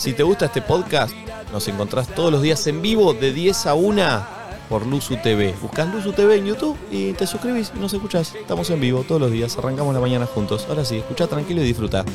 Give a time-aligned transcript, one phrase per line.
[0.00, 1.12] Si te gusta este podcast,
[1.52, 4.26] nos encontrás todos los días en vivo de 10 a 1
[4.70, 5.54] por Luzu TV.
[5.60, 8.34] Buscás Luzu TV en YouTube y te suscribís y nos escuchás.
[8.34, 10.64] Estamos en vivo todos los días, arrancamos la mañana juntos.
[10.70, 12.06] Ahora sí, escucha tranquilo y disfruta.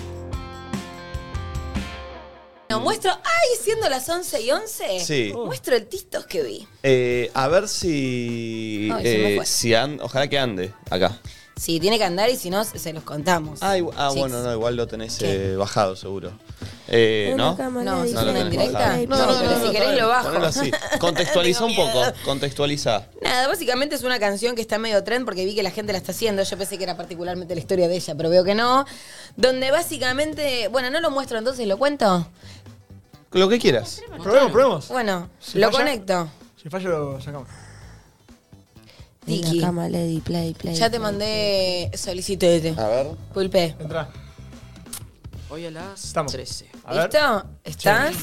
[2.70, 3.12] No, muestro.
[3.12, 3.58] ¡Ay!
[3.62, 4.99] Siendo las 11 y 11.
[5.02, 5.31] Sí.
[5.36, 6.67] Muestro el tistos que vi.
[6.81, 8.90] Eh, a ver si.
[8.92, 9.46] Ay, se me eh, fue.
[9.46, 11.20] si an- ojalá que ande acá.
[11.58, 13.60] Sí, tiene que andar y si no, se los contamos.
[13.63, 15.53] Ah, igu- ah, bueno, no, igual lo tenés ¿Qué?
[15.53, 16.34] eh, bajado seguro.
[16.89, 17.55] Eh, ¿No?
[17.58, 18.80] No, No ¿es lo una tenés indirecta?
[18.80, 19.07] bajado.
[19.07, 20.27] No, pero si querés lo bajo.
[20.27, 20.70] Ponelo así.
[20.99, 21.99] Contextualiza Tengo un poco.
[21.99, 22.13] miedo.
[22.25, 23.07] Contextualiza.
[23.21, 25.97] Nada, básicamente es una canción que está medio trend porque vi que la gente la
[25.97, 26.44] está haciendo.
[26.44, 28.85] Yo pensé que era particularmente la historia de ella, pero veo que no.
[29.38, 30.67] Donde básicamente.
[30.67, 32.27] Bueno, no lo muestro entonces, ¿lo cuento?
[33.31, 34.02] Lo que quieras.
[34.22, 34.88] Probemos, probemos.
[34.89, 36.27] Bueno, Si lo falla- conecto.
[36.61, 37.47] Si falla lo sacamos.
[39.25, 39.59] Tiki.
[39.59, 40.75] cama, Lady, play, play.
[40.75, 42.75] Ya te mandé solicitete.
[42.79, 43.07] A ver.
[43.33, 43.75] Pulpe.
[43.79, 44.09] Entra.
[45.49, 46.31] Hoy a las Estamos.
[46.31, 46.67] 13.
[46.85, 47.03] A ver.
[47.11, 47.45] ¿Listo?
[47.63, 48.16] ¿Estás?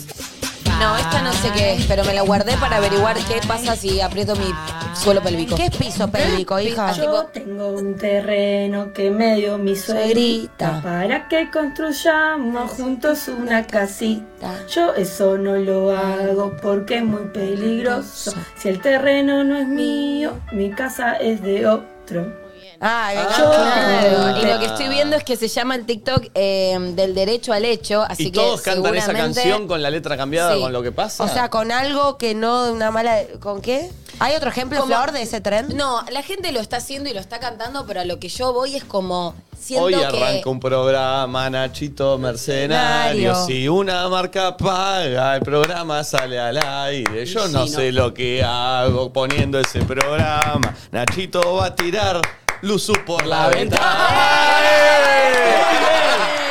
[0.82, 4.00] No, esta no sé qué es, pero me la guardé para averiguar qué pasa si
[4.00, 4.46] aprieto mi
[4.94, 5.54] suelo pélvico.
[5.54, 6.92] ¿Qué es piso pélvico, hija?
[6.92, 10.82] Tipo- Yo tengo un terreno que me dio mi suegrita Suegrita.
[10.82, 14.24] para que construyamos juntos una casita.
[14.68, 18.32] Yo eso no lo hago porque es muy peligroso.
[18.56, 22.41] Si el terreno no es mío, mi casa es de otro.
[22.82, 26.76] Ah, Yo Claro, y lo que estoy viendo es que se llama el TikTok eh,
[26.96, 30.16] del derecho al hecho, así y que todos cantan esa seguramente- canción con la letra
[30.16, 30.60] cambiada Sí.
[30.60, 31.22] con lo que pasa.
[31.22, 33.20] O sea, con algo que no una mala.
[33.40, 33.88] ¿Con qué?
[34.18, 35.68] ¿Hay otro ejemplo, Como- Flor, de ese tren?
[35.76, 38.52] No, la gente lo está haciendo y lo está cantando, pero a lo que yo
[38.52, 43.28] voy es como siento Hoy que arranca un programa, Nachito Mercenario.
[43.32, 43.46] Mercenario.
[43.46, 47.24] Si una marca paga, el programa sale al aire.
[47.26, 50.74] Yo no sé lo que hago poniendo ese programa.
[50.90, 52.20] Nachito va a tirar
[52.62, 54.08] Luzu por la ventana.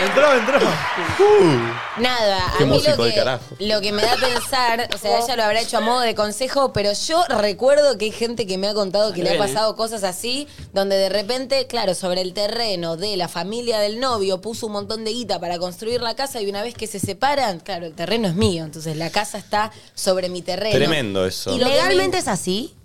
[0.03, 0.59] Entró, entró.
[1.99, 3.43] Nada, Qué a mí músico lo del que, carajo.
[3.59, 6.15] lo que me da a pensar, o sea, ella lo habrá hecho a modo de
[6.15, 9.37] consejo, pero yo recuerdo que hay gente que me ha contado que le ha ¿eh?
[9.37, 14.41] pasado cosas así, donde de repente, claro, sobre el terreno de la familia del novio
[14.41, 17.59] puso un montón de guita para construir la casa y una vez que se separan,
[17.59, 20.75] claro, el terreno es mío, entonces la casa está sobre mi terreno.
[20.75, 21.53] Tremendo eso.
[21.55, 22.75] Y ¿Legalmente me- es así?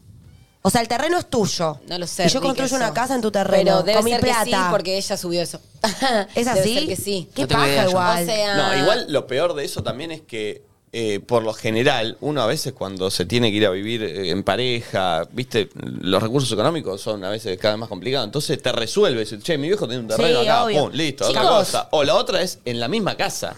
[0.67, 1.79] O sea, el terreno es tuyo.
[1.89, 2.25] No lo sé.
[2.27, 2.75] Y yo construyo eso.
[2.77, 3.63] una casa en tu terreno.
[3.65, 4.45] Pero debe con mi ser plata.
[4.45, 5.61] que sí, porque ella subió eso.
[6.35, 6.75] ¿Es Debe así?
[6.75, 7.29] ser que sí.
[7.35, 8.23] Qué No paja igual.
[8.23, 10.63] O sea, No, igual lo peor de eso también es que
[10.93, 14.31] eh, por lo general, uno a veces cuando se tiene que ir a vivir eh,
[14.31, 15.69] en pareja, viste,
[16.01, 18.25] los recursos económicos son a veces cada vez más complicados.
[18.27, 20.81] Entonces te resuelve, decir, che, mi viejo tiene un terreno Sí, acá, obvio.
[20.87, 21.57] pum, listo, otra Chicos.
[21.59, 21.89] cosa.
[21.93, 23.55] O la otra es en la misma casa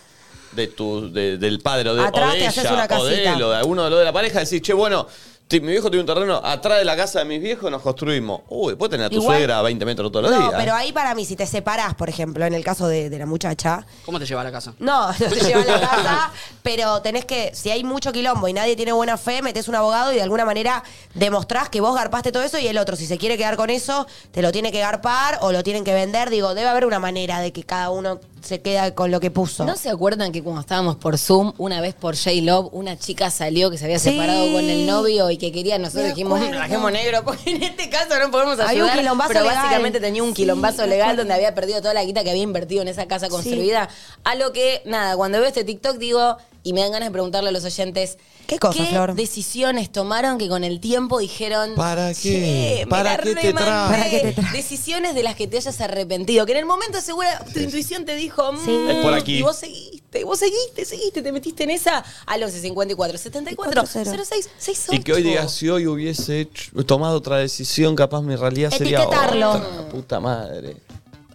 [0.53, 3.05] de tu, de- del padre o de, Atrás o de te haces ella, una o
[3.05, 5.07] de él, o de alguno de los de la pareja, decir, che, bueno,
[5.49, 8.43] ti- mi viejo tiene un terreno atrás de la casa de mis viejos, nos construimos.
[8.49, 10.61] Uy, puedes tener a tu Igual- suegra a 20 metros todos los No, días.
[10.61, 13.27] pero ahí para mí, si te separás, por ejemplo, en el caso de, de la
[13.27, 14.75] muchacha, ¿Cómo te lleva a la casa?
[14.79, 16.33] no, no te lleva a la casa,
[16.63, 20.13] pero tenés que, si hay mucho quilombo y nadie tiene buena fe, metés un abogado
[20.13, 23.17] y de alguna manera demostrás que vos garpaste todo eso y el otro, si se
[23.19, 26.31] quiere quedar con eso, te lo tiene que garpar o lo tienen que vender.
[26.31, 29.65] Digo, debe haber una manera de que cada uno se queda con lo que puso.
[29.65, 33.71] ¿No se acuerdan que cuando estábamos por Zoom, una vez por J-Love, una chica salió
[33.71, 34.11] que se había Sí.
[34.11, 36.57] separado con el novio y que quería, nosotros Me dijimos, acuerdo.
[36.59, 38.93] trajemos negro, porque en este caso no podemos Hay ayudar.
[38.95, 39.57] un quilombazo pero legal.
[39.57, 42.83] básicamente tenía un Sí, quilombazo legal donde había perdido toda la guita que había invertido
[42.83, 43.89] en esa casa construida.
[44.25, 46.37] A lo que, nada, cuando veo este TikTok digo,
[46.69, 49.15] y me dan ganas de preguntarle a los oyentes, ¿Qué cosa, Flor?
[49.15, 52.21] decisiones tomaron que con el tiempo dijeron, ¿Para qué?
[52.21, 53.53] "Che, me ¿Para qué te remandé"?
[53.65, 53.89] trae?
[53.91, 54.43] ¿Para qué te?
[54.53, 58.15] Decisiones de las que te hayas arrepentido, que en el momento segura tu intuición te
[58.17, 58.71] dijo, Sí.
[58.71, 59.39] "Mm", Es por aquí.
[59.39, 64.49] Y vos seguiste, vos seguiste, seguiste, te metiste en esa al 11 54 74 06
[64.59, 64.93] 68.
[65.01, 69.07] Y que hoy digas, si hoy hubiese hecho- tomado otra decisión, capaz mi realidad sería
[69.07, 69.89] otra.
[69.91, 70.77] Puta madre.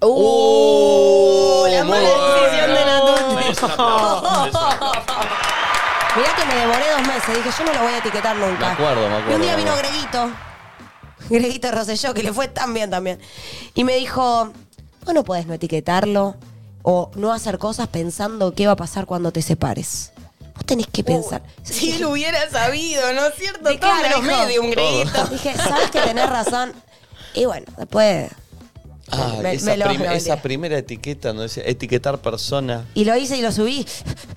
[0.06, 1.66] ¡Uh!
[1.70, 3.46] la mala decisión de Natuti.
[6.16, 7.36] Mirá que me devoré dos meses.
[7.36, 8.68] Dije, yo no lo voy a etiquetar nunca.
[8.68, 9.90] Me acuerdo, me acuerdo, Y un día me vino acuerdo.
[9.92, 10.32] Greguito.
[11.30, 13.20] Greguito Rosselló, que le fue tan bien también.
[13.74, 14.52] Y me dijo,
[15.06, 16.36] vos no podés no etiquetarlo
[16.84, 20.12] o no hacer cosas pensando qué va a pasar cuando te separes.
[20.54, 21.42] Vos tenés que pensar.
[21.64, 23.64] Si él hubiera sabido, ¿no es cierto?
[23.64, 25.26] Todo claro, menos medio, un greguito.
[25.28, 26.74] Dije, sabes que tenés razón.
[27.34, 28.30] Y bueno, después...
[29.12, 30.42] Ah, me- esa, me lo- prim- no, esa mentira.
[30.42, 32.86] primera etiqueta, donde decía etiquetar persona.
[32.94, 33.86] Y lo hice y lo subí.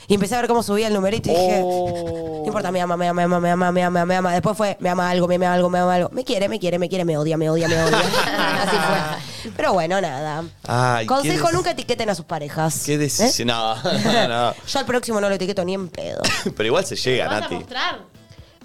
[0.08, 2.40] Y empecé a ver cómo subía el numerito y dije, Oh.
[2.40, 4.32] no importa, me ama, me ama, me ama, me ama, me ama, me ama.
[4.32, 6.08] Después fue, me ama algo, me ama algo, me ama algo.
[6.12, 7.98] Me quiere, me quiere, me quiere, me odia, me odia, me odia.
[8.62, 9.52] Así fue.
[9.56, 10.42] Pero bueno, nada.
[10.66, 12.82] Ay, Consejo, nunca etiqueten a sus parejas.
[12.84, 12.98] Qué ¿Eh?
[12.98, 13.48] decisión.
[13.48, 14.54] No, no, no.
[14.66, 16.20] Yo al próximo no lo etiqueto ni en pedo.
[16.56, 17.54] Pero igual se llega, ¿Vas a Nati.
[17.54, 18.00] mostrar?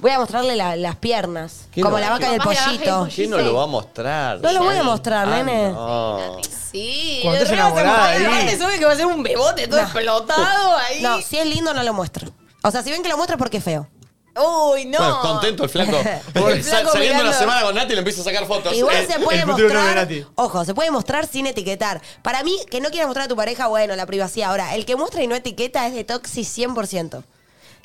[0.01, 1.67] Voy a mostrarle la- las piernas.
[1.71, 2.01] ¿Qué Como no?
[2.01, 3.07] la vaca y el Capaz la vaca y el pollito.
[3.15, 4.39] ¿Quién no lo va a mostrar?
[4.41, 5.69] No lo voy a mostrar, Ah, nene.
[5.69, 6.37] no.
[6.71, 8.25] Sí, Cuando estés re vas a enamorada mostrar, ahí.
[8.25, 11.01] aparte sabe que va a ser un bebote todo explotado ahí.
[11.01, 12.31] No, si es lindo no lo muestro.
[12.63, 13.87] O sea, si ven que lo muestro es porque es feo.
[14.33, 14.97] Uy, no.
[14.97, 15.91] Bueno, contento el flaco.
[16.33, 17.33] Sal- flaco saliendo una mirando.
[17.33, 18.73] semana con Nati le empieza a sacar fotos.
[18.73, 19.95] Igual Eh, se puede el futuro mostrar.
[19.95, 20.25] Nati.
[20.35, 22.01] Ojo, se puede mostrar sin etiquetar.
[22.21, 24.49] Para mí, que no quieras mostrar a tu pareja, bueno, la privacidad.
[24.51, 27.23] Ahora, el que muestra y no etiqueta es de Toxi 100%.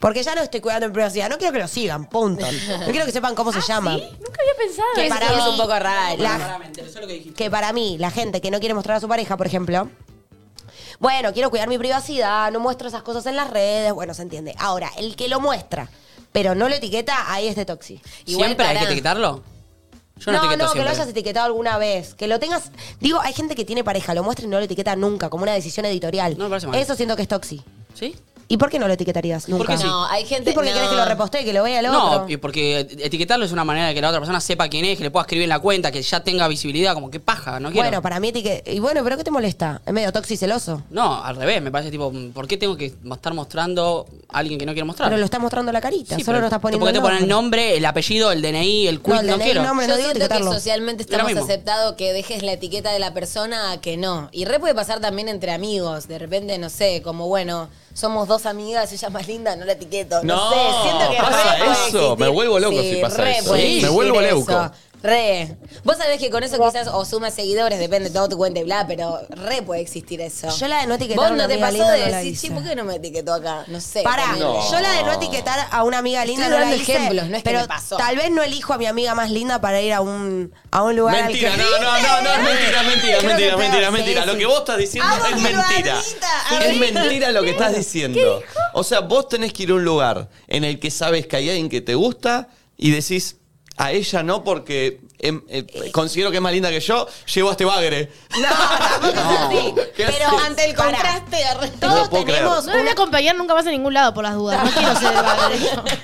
[0.00, 1.28] Porque ya no estoy cuidando mi privacidad.
[1.30, 2.44] No quiero que lo sigan, punto.
[2.80, 3.94] No quiero que sepan cómo se llama.
[3.96, 4.02] ¿Sí?
[4.20, 5.14] Nunca había pensado Que eso.
[5.14, 6.22] para es mí- un poco raro.
[6.22, 9.46] La- es que para mí, la gente que no quiere mostrar a su pareja, por
[9.46, 9.88] ejemplo,
[10.98, 14.54] bueno, quiero cuidar mi privacidad, no muestro esas cosas en las redes, bueno, se entiende.
[14.58, 15.88] Ahora, el que lo muestra,
[16.32, 18.00] pero no lo etiqueta, ahí es de Toxi.
[18.26, 18.80] Igual ¿Siempre hay pará.
[18.80, 19.42] que etiquetarlo?
[20.18, 20.92] Yo no, no, etiqueto no, que lo siempre.
[20.94, 22.14] hayas etiquetado alguna vez.
[22.14, 22.70] Que lo tengas.
[23.00, 25.52] Digo, hay gente que tiene pareja, lo muestra y no lo etiqueta nunca, como una
[25.52, 26.38] decisión editorial.
[26.38, 26.78] No me parece mal.
[26.80, 27.62] Eso siento que es Toxi.
[27.94, 28.16] ¿Sí?
[28.48, 29.64] ¿Y por qué no lo etiquetarías nunca?
[29.66, 29.84] Porque.
[29.84, 30.50] No, hay gente.
[30.50, 30.74] ¿Y porque no.
[30.76, 32.28] querés que lo repostee, que lo vea el No, otro?
[32.28, 35.02] y porque etiquetarlo es una manera de que la otra persona sepa quién es, que
[35.04, 37.88] le pueda escribir en la cuenta, que ya tenga visibilidad, como que paja, no quiero.
[37.88, 38.70] Bueno, para mí etiqueta.
[38.70, 39.82] Y bueno, ¿pero qué te molesta?
[39.84, 40.82] Es medio Toxi celoso.
[40.90, 44.66] No, al revés, me parece tipo, ¿por qué tengo que estar mostrando a alguien que
[44.66, 45.08] no quiero mostrar?
[45.08, 47.06] Pero lo estás mostrando la carita, Sí, solo no estás poniendo ¿Por qué el te
[47.08, 47.76] ponen el nombre.
[47.76, 49.14] el apellido, el DNI, el quiz?
[49.14, 49.62] No, el No, quiero.
[49.64, 49.86] nombre.
[49.88, 53.80] Yo no siento que socialmente estamos aceptado que dejes la etiqueta de la persona a
[53.80, 54.28] que no.
[54.30, 56.06] Y re puede pasar también entre amigos.
[56.06, 59.72] De repente, no sé, como bueno, somos dos amigas, ella es más linda, no la
[59.72, 60.22] etiqueto.
[60.22, 62.16] No, No, sé, siento que pasa re eso.
[62.16, 63.56] Me vuelvo loco Sí, si pasa eso.
[63.56, 63.80] Sí.
[63.82, 64.28] Me vuelvo eso.
[64.34, 64.70] leuco.
[65.06, 65.56] Re.
[65.84, 68.64] Vos sabés que con eso quizás o sumas seguidores, depende de todo tu cuenta y
[68.64, 70.48] bla, pero re puede existir eso.
[70.56, 72.10] Yo la de no etiquetar Vos a una no te amiga pasó linda de no
[72.10, 72.48] la decir, hice.
[72.48, 73.64] "Che, ¿por qué no me etiquetó acá?
[73.68, 74.02] No sé.
[74.02, 74.44] Para, ponele.
[74.70, 77.28] yo la de no etiquetar a una amiga linda Estoy no la dando hice, ejemplos,
[77.28, 77.96] no es que pero me pasó.
[77.96, 80.96] tal vez no elijo a mi amiga más linda para ir a un, a un
[80.96, 81.70] lugar Mentira, al no, que...
[81.70, 84.22] no, no, no, es mentira, es mentira, Creo mentira, que es mentira, mentira.
[84.22, 84.26] sí.
[84.28, 85.62] Lo que vos estás diciendo Amo es mentira.
[85.62, 86.00] barbita,
[86.50, 86.86] Es arriba.
[87.02, 88.42] mentira lo que estás diciendo.
[88.74, 91.48] O sea, vos tenés que ir a un lugar en el que sabes que hay
[91.48, 93.36] alguien que te gusta y decís,
[93.76, 97.52] a ella no porque em, eh, considero que es más linda que yo, llevo a
[97.52, 98.12] este bagre.
[98.38, 99.74] No, tampoco es así.
[99.96, 100.40] ¿Qué Pero haces?
[100.46, 100.90] Ante el Pará.
[100.98, 102.38] contraste, lo Todos puedo creer.
[102.40, 104.62] tenemos No me voy a acompañar nunca más a ningún lado por las dudas.
[104.64, 105.56] No quiero ser el bagre.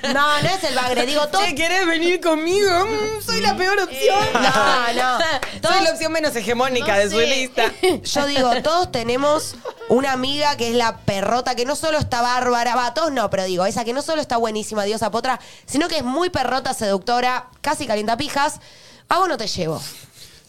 [0.13, 1.41] No, no es el bagre, digo todo.
[1.43, 2.69] Che, ¿querés venir conmigo?
[2.85, 4.19] Mm, soy la peor opción.
[4.33, 5.23] No, no.
[5.69, 7.25] Soy la opción menos hegemónica No de su sé.
[7.27, 7.71] lista.
[8.03, 9.55] Yo digo, todos tenemos
[9.89, 13.43] una amiga que es la perrota, que no solo está bárbara, va, todos no, pero
[13.45, 17.47] digo, esa que no solo está buenísima, diosa potra, sino que es muy perrota, seductora,
[17.61, 18.59] casi calientapijas.
[19.09, 19.81] A vos no te llevo.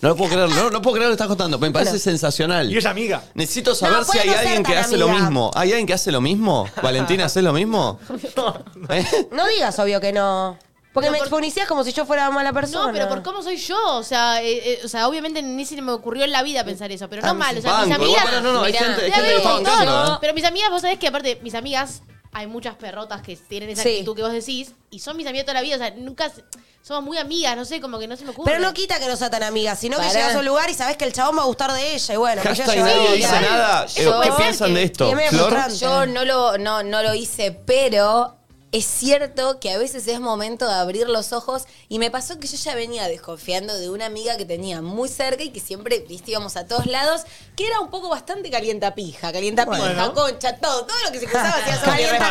[0.01, 1.59] No lo puedo creer, no, no puedo creer lo que estás contando.
[1.59, 2.03] Me parece Bueno.
[2.03, 2.71] sensacional.
[2.71, 3.23] Y es amiga.
[3.35, 5.21] Necesito saber No, si puede hay no ser alguien que tan hace lo amiga.
[5.23, 5.51] mismo.
[5.55, 6.69] ¿Hay alguien que hace lo mismo?
[6.83, 7.99] Valentina, ¿haces lo mismo?
[8.91, 9.29] ¿Eh?
[9.33, 10.59] No digas obvio que no.
[10.93, 12.87] Porque Pero me por- exponicías como si yo fuera mala persona.
[12.89, 13.97] No, pero por cómo soy yo.
[13.97, 16.93] O sea, eh, eh, o sea, obviamente ni se me ocurrió en la vida pensar
[16.93, 17.09] eso.
[17.09, 17.59] Pero no mí mal.
[17.59, 18.25] O sea, mis amigas.
[18.27, 20.15] igual, no, no, hay Mirá, gente, hay gente que veo está un bancando.
[20.15, 20.19] ¿eh?
[20.21, 22.03] Pero mis amigas, vos sabés que aparte, mis amigas,
[22.34, 23.90] hay muchas perrotas que tienen esa Sí.
[23.90, 24.72] actitud que vos decís.
[24.90, 25.76] Y son mis amigas toda la vida.
[25.76, 26.28] O sea, nunca.
[26.31, 26.44] se-
[26.82, 28.52] Somos muy amigas, no sé, como que no se me ocurre.
[28.52, 30.12] Pero no quita que no sea tan amiga, sino que Pará.
[30.12, 32.12] llegas a un lugar y sabes que el chabón va a gustar de ella.
[32.12, 33.42] Y bueno, Hashtag nadie Sí, dice igual.
[33.42, 33.86] nada.
[33.86, 35.06] Eh, ¿Qué piensan que- de esto?
[35.06, 35.48] Y es medio Flor.
[35.48, 35.76] frustrante.
[35.78, 38.36] Yo no lo, no, no lo hice, pero
[38.76, 42.49] es cierto que a veces es momento de abrir los ojos y me pasó que
[42.49, 46.32] yo ya venía desconfiando de una amiga que tenía muy cerca y que siempre, viste,
[46.32, 47.23] íbamos a todos lados,
[47.55, 50.12] que era un poco bastante calientapija, calientapija, Bueno.
[50.12, 52.31] concha, todo, todo lo que se cruzaba hacía su Calienta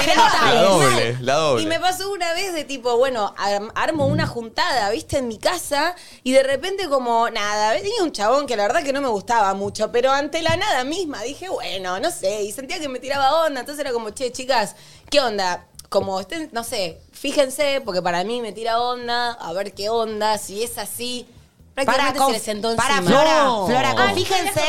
[0.54, 1.64] La doble, la doble.
[1.64, 5.38] y me pasó una vez de tipo, bueno, ar- armo una juntada, viste, en mi
[5.38, 9.08] casa, y de repente como, nada, venía un chabón que la verdad que no me
[9.08, 13.00] gustaba mucho, pero ante la nada misma dije, bueno, no sé, y sentía que me
[13.00, 14.76] tiraba onda, entonces era como, che, chicas,
[15.10, 15.68] ¿qué onda?
[15.94, 20.40] Como estén, no sé, fíjense, porque para mí me tira onda, a ver qué onda,
[20.40, 21.28] si es así,
[21.76, 23.10] prácticamente con- se le sentó para, encima.
[23.12, 23.68] Flora, No.
[23.68, 24.62] Flora, con Ay, fíjense,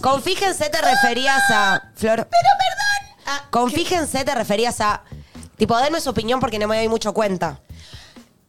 [0.00, 1.82] con fíjense te referías a.
[1.96, 2.28] Flor.
[2.30, 3.42] Pero perdón.
[3.50, 5.02] con fíjense te referías a.
[5.56, 7.58] Tipo, denme su opinión porque no me doy mucho cuenta.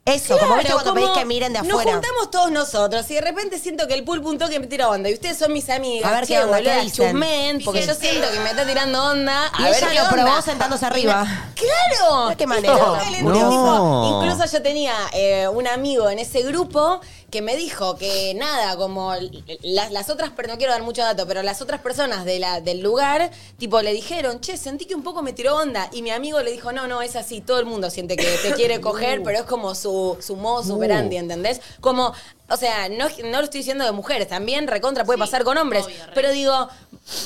[0.10, 1.92] Eso, como viste Claro, cuando pedís que miren de Nos afuera.
[1.94, 5.10] juntamos todos nosotros y de repente siento que el pulpo un toque me tira onda
[5.10, 6.10] y ustedes son mis amigas.
[6.12, 7.08] A ver Che, qué onda, ¿qué dicen?
[7.12, 9.52] chusmen, porque yo siento que me está tirando onda.
[9.60, 10.12] Y a ver ella qué lo onda.
[10.24, 11.28] probó sentándose arriba.
[11.56, 12.28] ¡Claro!
[12.30, 12.74] ¿De qué manera?
[12.74, 13.00] No.
[13.24, 14.22] No.
[14.24, 19.14] Incluso yo tenía eh, un amigo en ese grupo que me dijo que nada, como
[19.62, 22.62] las, las otras, pero no quiero dar mucho dato, pero las otras personas de la,
[22.62, 25.90] del lugar, tipo, le dijeron, che, sentí que un poco me tiró onda.
[25.92, 28.54] Y mi amigo le dijo, no, no, es así, todo el mundo siente que te
[28.54, 31.62] quiere coger, pero es como su, su modo superandi, ¿entendés?
[31.82, 32.14] Como,
[32.50, 35.58] o sea, no, no lo estoy diciendo de mujeres, también recontra puede Sí, pasar con
[35.58, 36.12] hombres, obvio, re.
[36.14, 36.70] pero digo,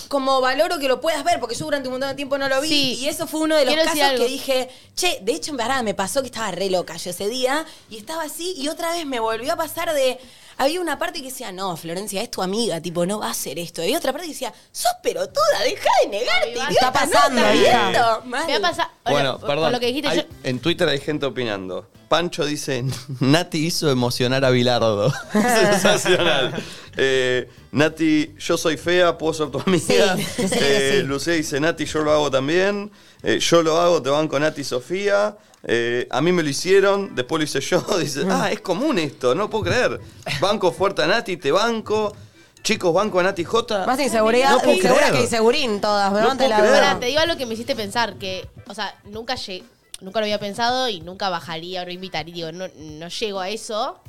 [0.07, 2.61] como valoro que lo puedas ver, porque yo durante un montón de tiempo no lo
[2.61, 2.67] vi.
[2.69, 2.93] Sí.
[3.01, 4.25] Y eso fue uno de los Quiero decir casos algo.
[4.25, 7.27] que dije, che, de hecho en verdad me pasó que estaba re loca yo ese
[7.27, 10.19] día y estaba así y otra vez me volvió a pasar de...
[10.57, 13.57] Había una parte que decía, no, Florencia, es tu amiga, tipo, no va a hacer
[13.59, 13.83] esto.
[13.83, 17.63] Y otra parte que decía, sos pelotuda, deja de negarte, Está idiota, pasando, no, hija.
[17.63, 18.25] está viendo.
[18.25, 18.47] Mal.
[18.47, 18.91] Me va.
[19.09, 19.63] Bueno, perdón.
[19.63, 21.87] Por lo que dijiste, Hay- yo- En Twitter hay gente opinando.
[22.07, 22.83] Pancho dice,
[23.21, 25.11] Nati hizo emocionar a Bilardo.
[25.31, 26.53] Sensacional.
[26.95, 30.15] Eh, Nati, yo soy fea, puedo ser tu amiga.
[30.17, 31.07] Sí, Eh, sí.
[31.07, 32.91] Lucía dice, Nati, yo lo hago también.
[33.23, 35.35] Eh, yo lo hago, te van con Nati y Sofía.
[35.65, 37.81] Eh, a mí me lo hicieron, después lo hice yo.
[37.99, 39.99] Dice, ah, es común esto, no puedo creer.
[40.41, 42.13] Banco fuerte a Nati, te banco.
[42.61, 43.85] Chicos, banco a Nati J.
[43.85, 45.13] Más inseguridad, No puedo insegura creer.
[45.13, 46.13] que insegurín todas.
[46.13, 46.73] Me No la creer.
[46.73, 49.65] Pará, te digo algo que me hiciste pensar, que, o sea, nunca llegué,
[49.99, 53.49] nunca lo había pensado y nunca bajaría o no invitaría, digo, no, no llego a
[53.49, 53.99] eso,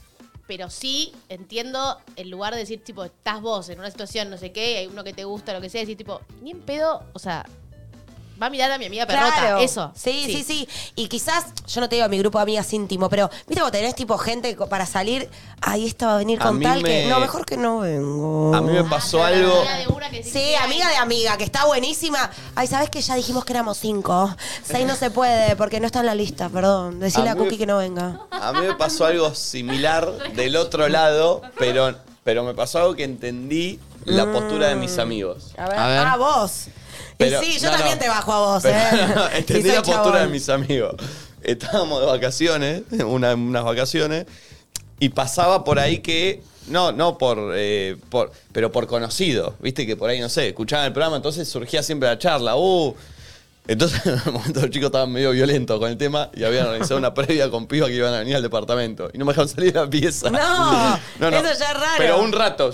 [0.47, 4.53] pero sí entiendo el lugar de decir, tipo, estás vos en una situación, no sé
[4.53, 7.19] qué, hay uno que te gusta, lo que sea, decir, tipo, ni en pedo, o
[7.19, 7.45] sea,
[8.41, 9.59] va a mirar a mi amiga perrota, Claro.
[9.59, 9.93] eso.
[9.95, 13.09] Sí, sí, sí, Y quizás, yo no te digo a mi grupo de amigas íntimo,
[13.09, 15.29] pero viste vos tenés tipo gente co- para salir,
[15.61, 17.05] ahí esta va a venir A con mí tal que.
[17.05, 18.55] me- No, mejor que no vengo.
[18.55, 19.59] A mí me pasó Ah, algo.
[19.61, 22.31] amiga de una que decís, Sí, amiga de amiga, que está buenísima.
[22.55, 24.35] Ay, ¿sabes que ya dijimos que éramos cinco?
[24.65, 27.01] Seis no se puede porque no está en la lista, perdón.
[27.01, 28.21] Decirle A a, mí- Cookie que no venga.
[28.31, 33.05] A mí me pasó algo similar del otro lado, pero, pero me pasó algo que
[33.05, 35.53] entendí la postura de mis amigos.
[35.57, 35.79] A ver.
[35.79, 35.99] A ver.
[36.07, 36.67] Ah, vos.
[37.19, 38.03] Pero- y sí, yo no, también no.
[38.03, 39.09] te bajo a vos, Pero, ¿eh?
[39.15, 40.23] no, entendí la postura chabón.
[40.23, 40.95] de mis amigos.
[41.43, 44.27] Estábamos de vacaciones, una- unas vacaciones,
[44.99, 46.43] y pasaba por ahí que.
[46.69, 48.33] No, no por, eh, por.
[48.53, 49.55] Pero por conocido.
[49.61, 52.57] Viste que por ahí, no sé, escuchaban el programa, entonces surgía siempre la charla.
[52.57, 52.95] Uh.
[53.67, 56.97] Entonces, en un momento los chicos estaban medio violentos con el tema y habían organizado
[56.99, 59.11] una previa con pibas que iban a venir al departamento.
[59.13, 60.31] Y no me dejaron salir de la pieza.
[60.31, 61.95] No, eso ya es raro.
[61.99, 62.67] Pero un rato.
[62.67, 62.73] O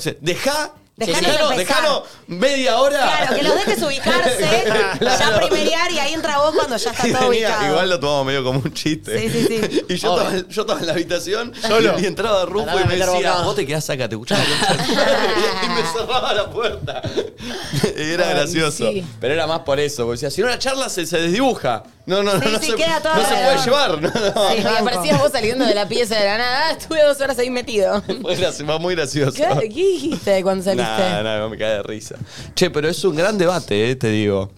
[1.07, 1.57] Dejalo, empezar.
[1.57, 2.99] dejalo media hora.
[3.01, 4.65] Claro, que los dejes ubicarse,
[5.01, 7.67] ya primerear y ahí entra vos cuando ya está Y todo venía- ubicado.
[7.73, 9.19] igual lo tomamos medio como un chiste.
[9.19, 9.85] Sí, sí, sí.
[9.89, 11.99] Y yo estaba, yo estaba en la habitación Solo.
[11.99, 13.45] y entraba Rufo Pará, y me meter decía, bocado.
[13.45, 15.17] vos te quedás acá, te escuchás la concha de tu madre".
[15.65, 17.03] Y me cerraba la puerta.
[17.97, 18.77] Era Ay, gracioso.
[18.91, 19.05] sí.
[19.21, 21.83] Pero era más por eso, porque decía, si no la charla se, se desdibuja.
[22.11, 24.03] No, no, no, Sí, no, sí, se, queda todo no se puede llevar.
[24.03, 24.51] No, no.
[24.51, 24.57] Sí.
[24.63, 26.69] Y aparecías vos saliendo de la pieza de la nada.
[26.69, 28.03] Ah, estuve dos horas ahí metido.
[28.23, 29.37] Fue, graci- fue muy gracioso.
[29.37, 30.83] ¿Qué, ¿Qué dijiste cuando saliste?
[30.91, 32.17] Nada, nada, me cae de risa.
[32.55, 34.51] Che, pero es un gran debate, eh, te digo.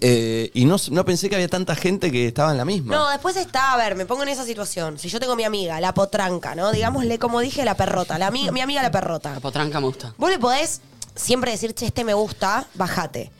[0.00, 2.94] Eh, y no, no pensé que había tanta gente que estaba en la misma.
[2.94, 4.98] No, después está, a ver, me pongo en esa situación.
[4.98, 6.70] Si yo tengo mi amiga, la potranca, ¿no?
[6.70, 8.16] Digámosle, como dije, la perrota.
[8.18, 9.32] La ami- mi amiga la perrota.
[9.34, 10.14] La potranca me gusta.
[10.16, 10.80] Vos le podés
[11.16, 13.32] siempre decir, che, este me gusta, bajate.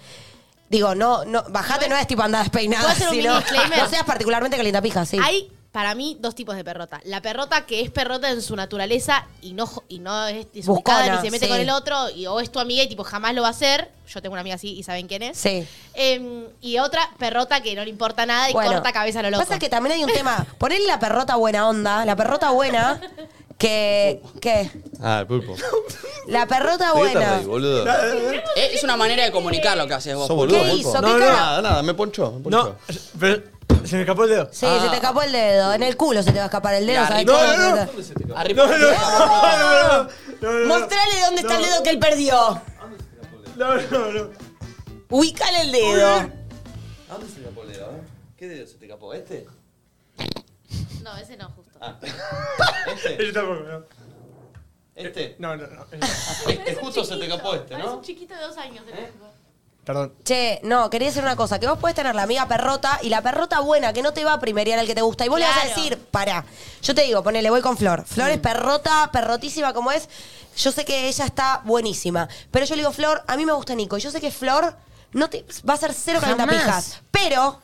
[0.70, 3.78] Digo, no, no, bajate no es tipo andar despeinada, ¿Puedo hacer un sino, mini disclaimer?
[3.82, 5.18] no seas particularmente calientapija, sí.
[5.22, 7.00] Hay, para mí, dos tipos de perrota.
[7.04, 11.00] La perrota que es perrota en su naturaleza y no, jo- y no es desubicada
[11.00, 11.50] Buscona, ni se mete sí.
[11.50, 13.90] con el otro, y, o es tu amiga y tipo jamás lo va a hacer.
[14.08, 15.36] Yo tengo una amiga así y saben quién es.
[15.38, 15.66] Sí.
[15.94, 19.30] Em, y otra perrota que no le importa nada y Bueno, corta cabeza a lo
[19.30, 19.44] loco.
[19.44, 20.46] Pasa que también hay un tema.
[20.58, 23.00] Ponerle la perrota buena onda, la perrota buena,
[23.60, 24.20] que.
[24.40, 24.70] ¿Qué?
[25.00, 25.54] Ah, el pulpo.
[26.26, 27.34] La perrota ¿De qué te buena.
[27.36, 27.86] reís, boludo?
[27.86, 28.42] Eh,
[28.74, 30.26] Es una manera de comunicar lo que haces vos.
[30.26, 30.54] ¿Sos Pulpo.
[30.56, 30.88] boludo, ¿Qué pulpo?
[30.90, 31.00] hizo?
[31.00, 31.32] ¿Qué No, cara?
[31.32, 32.32] nada, nada, me ponchó.
[32.44, 32.76] Me No, ponchó.
[33.20, 33.42] pero
[33.84, 34.48] se me escapó el dedo.
[34.52, 35.72] Sí, se te escapó el dedo.
[35.74, 37.00] En el culo se te va a escapar el dedo.
[37.02, 37.56] La ¿sabes ripa- cómo?
[37.56, 37.76] No,
[38.34, 38.66] no, Arriba.
[38.66, 38.88] No, no, no,
[40.04, 40.08] no,
[40.40, 42.62] no, no, Mostrale dónde está el dedo que él perdió.
[43.56, 44.30] no, no, no.
[45.10, 46.06] Ubicale el dedo.
[46.16, 47.86] ¿A dónde se te escapó el dedo?
[47.86, 48.00] eh?
[48.36, 49.12] ¿Qué dedo se te escapó?
[49.12, 49.46] ¿Este?
[51.02, 51.50] No, ese no,
[51.80, 52.06] justo.
[52.94, 53.26] ¿Este?
[53.26, 53.84] Yo tampoco, no.
[54.94, 55.36] ¿Este?
[55.38, 55.86] No, no, no.
[56.48, 57.96] Este justo se te escapó este, ¿no?
[57.96, 58.84] un chiquito de dos años.
[58.88, 59.10] ¿eh?
[59.84, 60.12] Perdón.
[60.24, 63.22] Che, no, quería decir una cosa, que vos podés tener la amiga perrota y la
[63.22, 65.24] perrota buena, que no te va a primerear al que te gusta.
[65.24, 65.74] Y vos le vas a Claro.
[65.82, 66.44] decir, pará,
[66.82, 68.04] yo te digo, ponele, voy con Flor.
[68.04, 70.08] Flor es perrota, perrotísima como es.
[70.56, 72.28] Yo sé que ella está buenísima.
[72.50, 73.96] Pero yo le digo, Flor, a mí me gusta Nico.
[73.96, 74.76] Y yo sé que Flor
[75.12, 76.36] no te, va a ser cero Jamás.
[76.36, 77.00] calentapijas.
[77.10, 77.60] Pero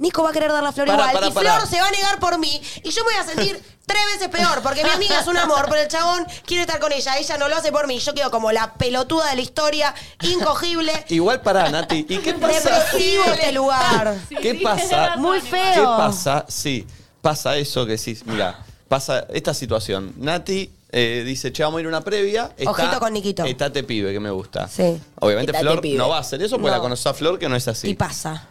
[0.00, 1.10] Nico va a querer dar la flor igual.
[1.28, 2.60] y Flor se va a negar por mí.
[2.82, 4.62] Y yo me voy a sentir tres veces peor.
[4.62, 7.18] Porque mi amiga es un amor, pero el chabón quiere estar con ella.
[7.18, 7.98] Ella no lo hace por mí.
[7.98, 10.92] Yo quedo como la pelotuda de la historia, incogible.
[11.10, 12.06] Igual para Nati.
[12.08, 12.70] ¿Y qué pasa?
[12.80, 14.16] Depresivo este lugar.
[14.40, 15.16] ¿Qué pasa?
[15.16, 15.74] Muy feo.
[15.74, 16.46] ¿Qué pasa?
[16.48, 16.86] Sí,
[17.20, 18.18] pasa eso que sí.
[18.24, 20.14] Mira, pasa esta situación.
[20.16, 22.52] Nati eh, dice, che, vamos a ir a una previa.
[22.56, 23.44] Está, Ojito con Niquito.
[23.44, 24.66] Está te pibe, que me gusta.
[24.66, 24.98] Sí.
[25.20, 25.98] Obviamente Estate Flor pibe.
[25.98, 26.76] no va a hacer eso porque No.
[26.76, 27.88] la conoce a Flor, que no es así.
[27.90, 28.48] Y pasa.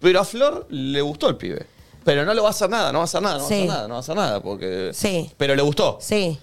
[0.00, 1.66] Pero a Flor le gustó el pibe.
[2.04, 3.48] Pero no le va a hacer nada, no va a hacer nada, no va a
[3.48, 3.54] Sí.
[3.54, 4.90] hacer nada, no va a hacer nada, porque...
[4.94, 5.30] Sí.
[5.36, 5.98] Pero le gustó.
[6.00, 6.38] Sí.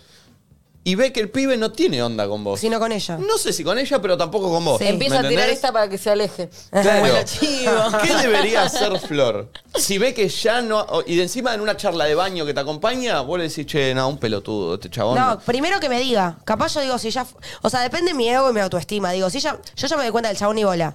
[0.88, 2.60] Y ve que el pibe no tiene onda con vos.
[2.60, 3.18] Sino con ella.
[3.18, 4.78] No sé si con ella, pero tampoco con vos.
[4.78, 4.84] Sí.
[4.84, 5.56] ¿Me Empieza a tirar entendés?
[5.56, 6.48] esta para que se aleje.
[6.70, 7.00] Claro.
[7.00, 7.72] Bueno, chivo.
[8.04, 9.50] ¿Qué debería hacer Flor?
[9.74, 10.86] si ve que ya no.
[11.08, 13.96] Y de encima en una charla de baño que te acompaña, vos le decís, che,
[13.96, 15.18] no, un pelotudo, este chabón.
[15.18, 16.38] No, primero que me diga.
[16.46, 19.12] Capaz yo digo, si fu- O sea, depende de mi ego y mi autoestima.
[19.12, 19.60] Digo, si ella.
[19.76, 20.94] Yo ya me doy cuenta del chabón y bola.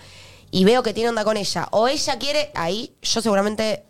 [0.51, 1.69] Y veo que tiene onda con ella.
[1.71, 2.51] O ella quiere.
[2.55, 3.85] Ahí, yo seguramente.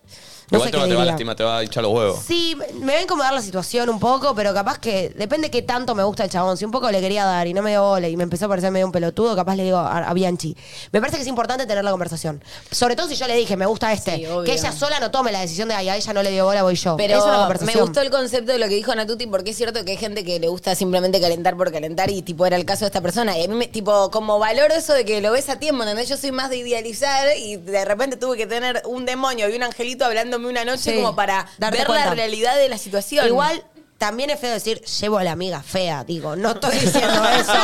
[0.50, 1.12] No Igual sé te, qué va, le te va a diga.
[1.12, 2.19] lastimar, te va a hinchar los huevos.
[2.26, 5.95] Sí, me va a incomodar la situación un poco, pero capaz que depende qué tanto
[5.95, 6.57] me gusta el chabón.
[6.57, 8.49] Si un poco le quería dar y no me dio bola y me empezó a
[8.49, 10.57] parecer medio un pelotudo, capaz le digo a, a Bianchi.
[10.92, 12.42] Me parece que es importante tener la conversación.
[12.71, 14.16] Sobre todo si yo le dije, me gusta este.
[14.16, 14.45] Sí, obvio.
[14.45, 16.62] que ella sola no tome la decisión de, ay, a ella no le dio bola,
[16.62, 16.97] voy yo.
[16.97, 17.85] Pero es me conversación.
[17.85, 20.40] gustó el concepto de lo que dijo Natuti porque es cierto que hay gente que
[20.40, 23.38] le gusta simplemente calentar por calentar y tipo era el caso de esta persona.
[23.38, 26.09] Y a mí me, tipo, como valoro eso de que lo ves a tiempo, ¿entendés?
[26.09, 29.62] Yo soy más de idealizar y de repente tuve que tener un demonio y un
[29.62, 30.04] angelito
[30.49, 32.06] una noche Sí, como para darte ver cuenta.
[32.11, 33.26] la realidad de la situación.
[33.26, 33.64] Igual
[33.99, 36.04] también es feo decir, llevo a la amiga fea.
[36.04, 37.52] Digo, no estoy diciendo eso.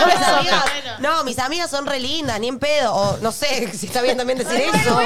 [0.00, 0.64] No, mis amigas,
[0.98, 2.94] no, mis amigas son re lindas, ni en pedo.
[2.94, 5.00] O no sé si está bien también decir eso.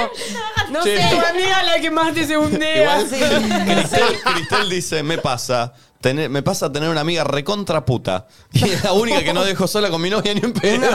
[0.69, 0.97] No sé.
[1.11, 3.01] Tu amiga la que más te segundea.
[3.01, 3.07] Igual,
[3.65, 5.73] Cristel, Cristel dice, me pasa.
[6.05, 8.27] Tener- me pasa tener una amiga recontra puta.
[8.53, 10.87] Y es la única que no dejo sola con mi novia ni un pedo.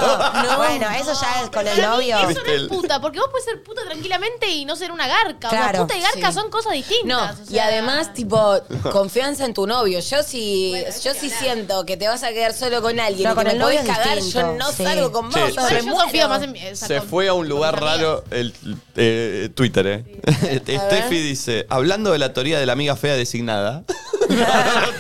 [0.57, 2.29] Bueno, eso ya es con el Para mí novio.
[2.31, 5.49] Eso no es puta, porque vos puedes ser puta tranquilamente y no ser una garca.
[5.49, 6.35] O Claro, puta y garca sí.
[6.39, 7.39] son cosas No, distintas.
[7.41, 8.55] o y sea- además, tipo,
[8.93, 9.99] confianza en tu novio.
[9.99, 13.35] Yo si, yo sí siento que te vas a quedar solo con alguien No, y
[13.35, 14.85] con que el me novio podés es cagar, distinto, yo no sí.
[14.85, 15.35] salgo con vos.
[15.35, 16.01] Che, yo se- me Yo muero.
[16.03, 18.55] confío más en mi- o sea, Se con- fue a un con lugar raro el
[18.97, 20.21] eh, Twitter, ¿eh?
[20.61, 23.83] Steffi dice, hablando de la teoría de la amiga fea designada.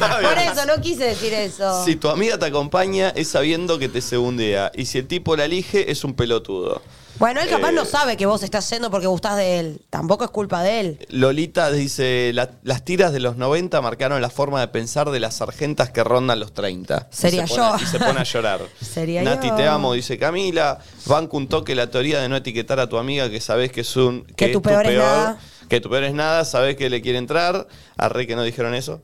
[0.01, 1.85] Por eso, no quise decir eso.
[1.85, 4.71] Si tu amiga te acompaña es sabiendo que te segundea.
[4.75, 6.83] Y si el tipo la elige es un pelotudo.
[7.19, 9.83] Bueno, él capaz Eh, no sabe que vos estás yendo porque gustás de él.
[9.91, 11.07] Tampoco es culpa de él.
[11.11, 15.35] Lolita dice, "La- las tiras de los 90 marcaron la forma de pensar de las
[15.35, 17.09] sargentas que rondan los 30.
[17.13, 17.85] Y Sería se pone- yo.
[17.85, 18.61] Y se pone a llorar.
[18.81, 19.55] Sería Nati, yo.
[19.57, 20.79] te amo, dice Camila.
[21.05, 23.97] Banco un toque la teoría de no etiquetar a tu amiga que sabes que es
[23.97, 24.25] un...
[24.25, 25.39] Que tu peor es nada.
[25.69, 27.67] Que tu peor es nada, sabes que le quiere entrar.
[27.99, 29.03] Arre que no dijeron eso.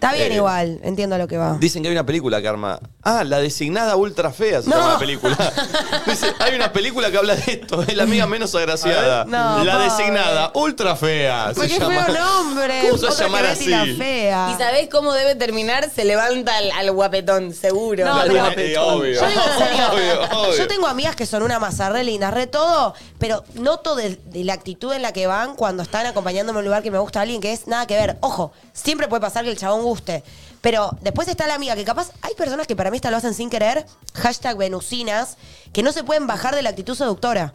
[0.00, 1.58] Está bien Eh, igual, entiendo lo que va.
[1.60, 2.80] Dicen que hay una película que arma.
[3.02, 4.76] Ah, la designada ultra fea se No.
[4.76, 5.36] llama la película.
[6.06, 7.82] Dice, hay una película que habla de esto.
[7.82, 9.26] Es la amiga menos agraciada.
[9.26, 9.84] No, la pobre.
[9.90, 11.52] designada ultra fea.
[11.54, 12.04] Se qué llama.
[12.06, 12.80] feo nombre.
[12.88, 13.94] ¿Cómo se va a Otra llamar que Betty la así?
[13.96, 14.50] fea.
[14.54, 15.90] ¿Y sabés cómo debe terminar?
[15.94, 18.06] Se levanta al, al guapetón, seguro.
[18.06, 18.64] No, Al pero- guapetón.
[18.70, 19.20] Eh, obvio.
[19.20, 20.56] Yo digo en serio, Obvio, obvio.
[20.56, 24.44] yo tengo amigas que son una masa re lindas, re todo, pero noto de, de
[24.44, 27.20] la actitud en la que van cuando están acompañándome a un lugar que me gusta
[27.20, 28.16] alguien que es nada que ver.
[28.20, 30.22] Ojo, siempre puede pasar que el chabón guste,
[30.60, 33.34] pero después está la amiga que capaz hay personas que para mí esta lo hacen
[33.34, 35.36] sin querer, hashtag venusinas,
[35.72, 37.52] que no se pueden bajar de la actitud seductora.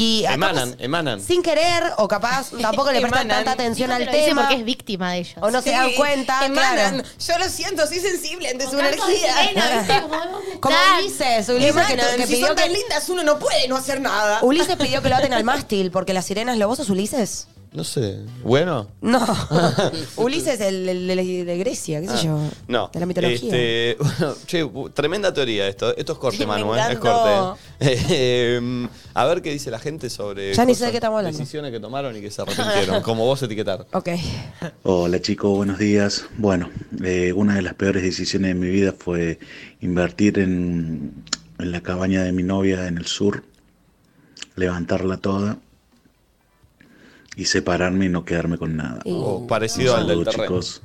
[0.00, 1.20] Y Emanan, capaz, emanan.
[1.20, 4.42] Sin querer, o capaz tampoco le prestan tanta atención al lo tema.
[4.42, 5.34] porque es víctima de ellos.
[5.40, 7.00] O no se dan cuenta, emanan.
[7.00, 7.08] claro.
[7.18, 9.34] Yo lo siento, soy sensible ante su energía.
[10.60, 10.76] Como-.
[11.00, 12.16] Ulises, Ulises que, Emanan.
[12.16, 14.38] que si pidió son tan que, lindas, uno no puede no hacer nada.
[14.42, 17.48] Ulises pidió que lo aten al mástil porque la sirena es loboso, ¿es Ulises?
[17.72, 18.20] No sé.
[18.42, 18.88] ¿Bueno?
[19.02, 19.24] No.
[20.16, 22.38] Ulises el, el- el de Grecia, qué sé yo.
[22.38, 22.90] Ah, No.
[22.92, 23.34] De la mitología.
[23.36, 25.94] Este, bueno, che, bu- tremenda teoría esto.
[25.96, 26.78] Esto es corte, Sí, me Manu, ¿eh?
[26.80, 27.10] Es encantó.
[27.10, 27.60] corte.
[27.80, 31.18] Eh, a ver qué dice la gente sobre Ya ni sé cosas, de qué estamos
[31.18, 31.38] hablando.
[31.38, 33.02] decisiones que tomaron y que se arrepintieron.
[33.02, 33.86] como vos etiquetar.
[33.92, 34.08] Ok.
[34.84, 36.24] Hola chicos, buenos días.
[36.38, 36.70] Bueno,
[37.04, 39.38] eh, una de las peores decisiones de mi vida fue
[39.80, 41.12] invertir en,
[41.58, 43.44] en la cabaña de mi novia en el sur,
[44.56, 45.58] levantarla toda
[47.38, 49.00] y separarme y no quedarme con nada.
[49.06, 50.44] Oh, parecido al del terreno.
[50.44, 50.82] chicos.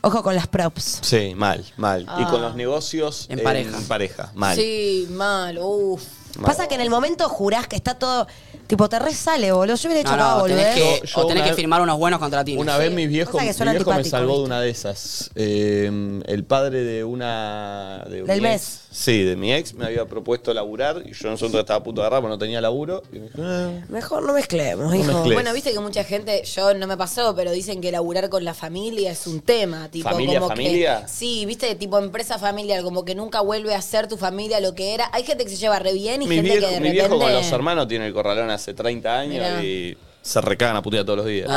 [0.00, 1.00] Ojo con las props.
[1.02, 2.02] Sí, mal, mal.
[2.02, 2.28] Y Ah.
[2.30, 3.76] con los negocios En pareja.
[3.76, 4.56] En pareja, mal.
[4.56, 6.02] Sí, mal, uff.
[6.38, 6.46] mal.
[6.46, 8.26] Pasa que en el momento jurás que está todo.
[8.66, 9.76] Tipo, te resale, boludo.
[9.76, 10.58] Yo hubiera hecho No, no, volver.
[10.58, 12.60] tenés que, Yo- yo o tenés que vez- firmar unos buenos contratines.
[12.60, 15.30] Una vez mi viejo, Pasa que mi viejo me salvó de una de esas.
[15.34, 18.04] Eh, el padre de una.
[18.08, 18.62] De Del mi mes.
[18.90, 22.00] ex- sí, de mi ex me había propuesto laburar y yo nosotros estaba a punto
[22.00, 23.02] de agarrar porque no tenía laburo.
[23.12, 23.84] Y me dijo, "Eh".
[23.88, 25.22] Mejor no mezclemos, hijo.
[25.24, 28.54] Bueno, viste que mucha gente, yo no me pasó, pero dicen que laburar con la
[28.54, 29.88] familia es un tema.
[29.90, 31.02] Tipo, ¿Familia, como familia?
[31.02, 34.74] Que, sí, viste, tipo empresa familiar, como que nunca vuelve a ser tu familia lo
[34.74, 35.08] que era.
[35.12, 37.08] Hay gente que se lleva re bien y mi gente viejo, que de mi repente...
[37.08, 39.62] viejo con los hermanos tiene el corralón hace 30 años Mirá.
[39.62, 41.48] y se recagan a putear todos los días.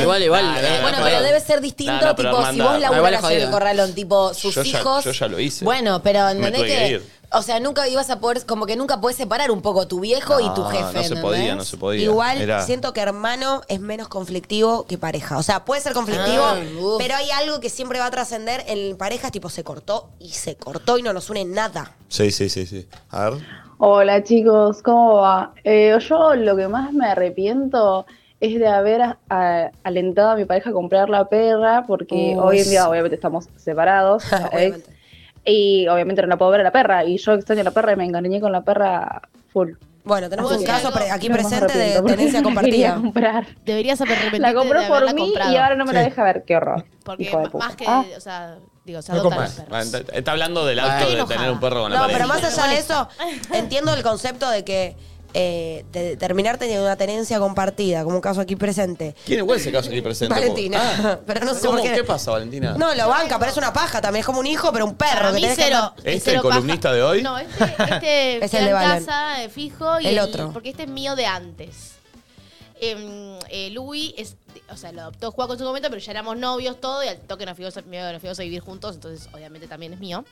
[0.00, 0.44] igual, igual.
[0.44, 2.58] Nah, nah, eh, Bueno, no, pero debe ser distinto, No, no, pero tipo, si vos
[2.58, 5.04] igual laburás en el corralón, tipo, sus Yo ya- hijos...
[5.04, 5.64] yo ya lo hice.
[5.64, 6.88] Bueno, pero ¿entendés que que...?
[6.88, 7.20] ir.
[7.32, 10.40] O sea, nunca ibas a poder, como que nunca podés separar un poco tu viejo
[10.40, 11.20] y tu jefe, No se ¿entendés?
[11.22, 12.02] podía, no se podía.
[12.02, 15.38] Igual Era- siento que hermano es menos conflictivo que pareja.
[15.38, 16.58] O sea, puede ser conflictivo, Ah,
[16.98, 20.56] pero hay algo que siempre va a trascender en parejas, tipo se cortó y se
[20.56, 21.94] cortó y no nos une nada.
[22.08, 22.88] Sí, sí, sí, sí.
[23.10, 23.46] A ver.
[23.82, 25.54] Hola chicos, ¿cómo va?
[25.64, 28.04] Eh, yo lo que más me arrepiento
[28.38, 32.58] es de haber a- a- alentado a mi pareja a comprar la perra, porque hoy
[32.60, 34.90] en día obviamente estamos separados, Obviamente.
[35.46, 37.92] y obviamente no la puedo ver a la perra, y yo extraño a la perra
[37.94, 39.70] y me engañé con la perra full.
[40.04, 42.94] Bueno, tenemos ¿Puedo un caso pre- aquí No presente de tenencia compartida.
[42.96, 43.46] comprar.
[43.64, 45.52] Deberías arrepentirte La compró de por mí comprado.
[45.52, 46.44] y ahora no me la deja ver.
[46.46, 46.84] Qué horror.
[47.04, 47.64] Porque Hijo de m- puta.
[47.66, 48.04] más que, Ah.
[48.16, 49.58] o sea, digo, se No adoptan compás.
[49.58, 50.10] los Bueno, perros.
[50.16, 51.36] está- hablando del acto Estoy de enojada.
[51.38, 52.18] tener un perro con la No, pareja.
[52.18, 53.08] pero más allá de eso,
[53.52, 54.96] entiendo el concepto de que
[55.32, 59.14] eh, de terminar teniendo una tenencia compartida, como un caso aquí presente.
[59.24, 60.34] ¿Quién igual ese caso aquí presente?
[60.34, 60.80] Valentina.
[60.82, 61.74] Ah, pero no sé ¿cómo?
[61.78, 61.94] por qué.
[61.94, 62.74] ¿Qué pasa, Valentina?
[62.76, 64.22] No, lo banca, pero es una paja también.
[64.22, 65.12] Es como un hijo, pero un perro.
[65.20, 65.76] Para que mí tenés que cero.
[65.76, 66.94] andar- ¿Este cero el columnista paja.
[66.96, 67.22] de hoy?
[67.22, 69.04] No, este, este Es el de en Valen.
[69.04, 70.50] casa eh, fijo y El otro.
[70.52, 71.92] Porque este es mío de antes.
[72.82, 74.14] Em, eh, Louis
[74.70, 77.18] o sea, lo adoptó Juaco en su momento, pero ya éramos novios todo y al
[77.20, 77.82] toque nos fuimos, a-
[78.42, 80.24] vivir juntos, entonces obviamente también es mío.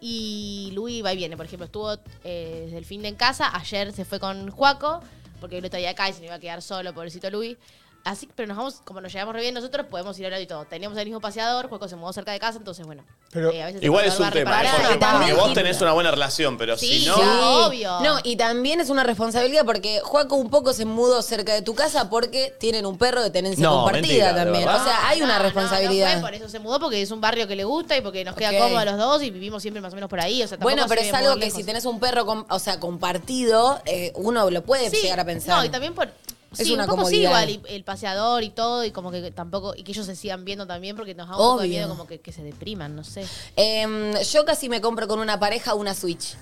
[0.00, 3.54] Y Louis va y viene, por ejemplo, estuvo eh, desde el fin de en casa,
[3.56, 5.00] ayer se fue con Juaco,
[5.40, 7.56] porque él estaría acá y se me iba a quedar solo, pobrecito Louis.
[8.04, 10.46] Así, pero nos vamos, como nos llevamos re bien nosotros, podemos ir a hablar y
[10.46, 10.66] todo.
[10.66, 13.02] Teníamos el mismo paseador, Juaco se mudó cerca de casa, entonces bueno.
[13.32, 14.62] Pero- eh, a veces Igual es un tema.
[14.62, 14.68] ¿eh?
[14.76, 17.14] porque, porque vos tenés una buena relación, pero Sí, si no...
[17.16, 17.22] sí.
[17.22, 18.00] Obvio.
[18.00, 21.74] No, y también es una responsabilidad porque Juaco un poco se mudó cerca de tu
[21.74, 24.68] casa porque tienen un perro de tenencia No, compartida mentira, ¿de también.
[24.68, 26.14] O sea, hay No, una responsabilidad.
[26.16, 28.22] No, fue por eso se mudó, porque es un barrio que le gusta y porque
[28.22, 30.42] nos queda cómodo a los dos y vivimos siempre más o menos por ahí.
[30.42, 31.56] O sea, tampoco bueno, se pero es algo que lejos.
[31.56, 35.56] si tenés un perro o sea, compartido, eh, uno lo puede Sí, llegar a pensar.
[35.56, 36.10] No, y también por.
[36.58, 37.46] Es sí, una un poco sí, comodidad.
[37.46, 40.44] igual, y el paseador y todo, y como que tampoco, y que ellos se sigan
[40.44, 41.70] viendo también, porque nos da un poco de Obvio.
[41.78, 43.26] miedo como que, que se depriman, no sé.
[43.56, 46.36] Em, yo casi me compro con una pareja una Switch.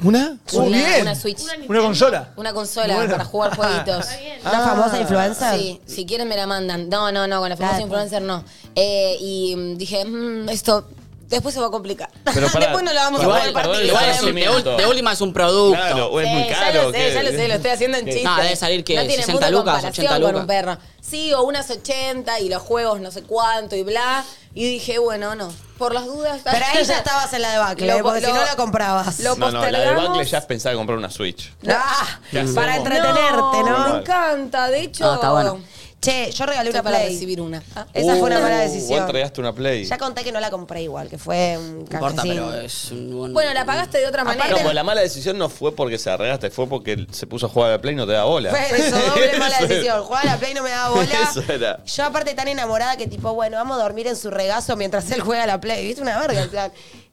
[0.00, 0.38] ¿Una?
[0.52, 1.02] Muy una, bien.
[1.02, 1.40] una Switch.
[1.42, 2.32] Una Una consola.
[2.36, 3.10] Una consola Bueno.
[3.10, 4.04] para jugar jueguitos.
[4.08, 4.40] Está bien.
[4.42, 5.58] ¿Una famosa influencer?
[5.58, 6.88] Sí, si quieren me la mandan.
[6.88, 8.44] No, no, no, con la famosa Dale, influencer no.
[8.76, 10.86] Eh, y mm, dije, mm, esto
[11.28, 12.10] después se va a complicar.
[12.24, 13.72] Pero después no la vamos a igual, poder partir.
[13.86, 14.72] igual Igual es un de, cimiento.
[14.72, 15.76] ul- de última es un producto.
[15.80, 16.72] Claro, o es muy Sí, caro.
[16.72, 17.14] Ya lo sé, ¿qué?
[17.14, 18.24] ya lo sé, lo estoy haciendo en chiste.
[18.24, 18.94] No, debe salir, ¿qué?
[18.96, 20.40] No tiene 60 punto de lucas, comparación 80 con lucas.
[20.40, 20.78] un perro.
[21.00, 24.24] Sí, o unas 80 y los juegos no sé cuánto y bla.
[24.54, 25.52] Y dije, bueno, no.
[25.78, 26.40] Por las dudas.
[26.42, 29.20] Pero ahí ya estabas en la debacle, Lo- porque lo- si no la comprabas.
[29.20, 30.08] lo- No, no, la de postergamos.
[30.08, 31.52] Bacle ya es pensar en comprar una Switch.
[31.68, 32.54] Ah, ¿Qué hacemos?
[32.56, 33.88] para entretenerte, ¿no?
[33.92, 35.04] Me encanta, de hecho.
[35.04, 35.60] No, está bueno.
[36.00, 37.12] Che, yo regalé Estoy una para Play.
[37.12, 37.60] recibir una.
[37.74, 37.84] Ah.
[37.92, 39.00] Esa fue una Uh, mala Vos decisión.
[39.00, 39.84] entregaste una Play.
[39.84, 42.30] Ya conté que no la compré igual, que fue un No importa, canjecín.
[42.34, 44.56] pero es un buen- Bueno, la pagaste de otra No, manera.
[44.62, 47.70] pues la mala decisión no fue porque se arreglaste, fue porque se puso a jugar
[47.70, 48.50] a la Play y no te da bola.
[48.50, 49.66] Fue eso, doble mala Eso era.
[49.74, 50.04] decisión.
[50.04, 51.08] Jugar a la Play no me daba bola.
[51.30, 51.84] Eso era.
[51.84, 55.20] Yo aparte tan enamorada que tipo, bueno, vamos a dormir en su regazo mientras él
[55.20, 55.84] juega a la Play.
[55.84, 56.00] ¿Viste?
[56.02, 56.70] Una verga el plan.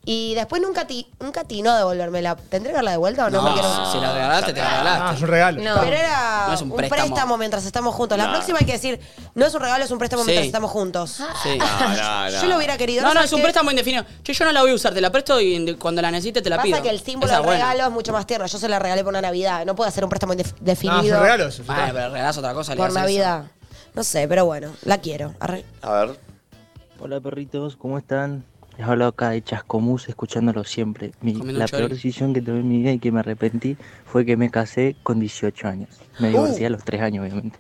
[0.08, 2.36] Y después nunca, ti, nunca atinó a devolvérmela.
[2.36, 3.42] ¿Tendré que darla de vuelta o no?
[3.42, 5.16] No, Porque no- si la regalaste, te la Ah, regalaste.
[5.16, 5.62] es un regalo.
[5.64, 5.82] No.
[5.82, 7.02] Pero era No es un un préstamo.
[7.10, 7.38] préstamo.
[7.40, 8.16] mientras estamos juntos.
[8.18, 8.34] La No.
[8.34, 9.00] próxima hay que decir,
[9.34, 10.28] no es un regalo, es un préstamo Sí.
[10.28, 11.10] mientras estamos juntos.
[11.42, 11.58] Sí.
[11.58, 12.30] No, no, no.
[12.30, 13.02] Yo lo hubiera querido.
[13.02, 13.44] No, no, ¿sabes es un qué?
[13.46, 14.06] préstamo indefinido.
[14.24, 16.50] Che, yo no la voy a usar, te la presto y cuando la necesites te
[16.52, 16.82] la Pasa pido.
[16.84, 17.72] que el símbolo Esa del es buena.
[17.72, 18.46] regalo es mucho más tierno.
[18.46, 19.66] Yo se la regalé por una Navidad.
[19.66, 21.48] No puedo hacer un préstamo indef- No, es definido un regalo.
[21.48, 21.64] eso.
[21.66, 22.74] Bueno, pero regalás otra cosa.
[22.74, 23.02] le por haces eso.
[23.02, 23.46] Navidad.
[23.96, 25.34] No sé, pero bueno, la quiero.
[25.40, 25.66] Arre.
[25.82, 26.20] A ver.
[27.00, 28.46] Hola perritos, ¿cómo están?
[28.78, 31.12] Les hablo acá de Chascomús, escuchándolo siempre.
[31.22, 34.36] Mi- la peor decisión que tomé en mi vida y que me arrepentí fue que
[34.36, 35.90] me casé con 18 años.
[36.20, 37.58] Me divorcié a los 3 años, obviamente.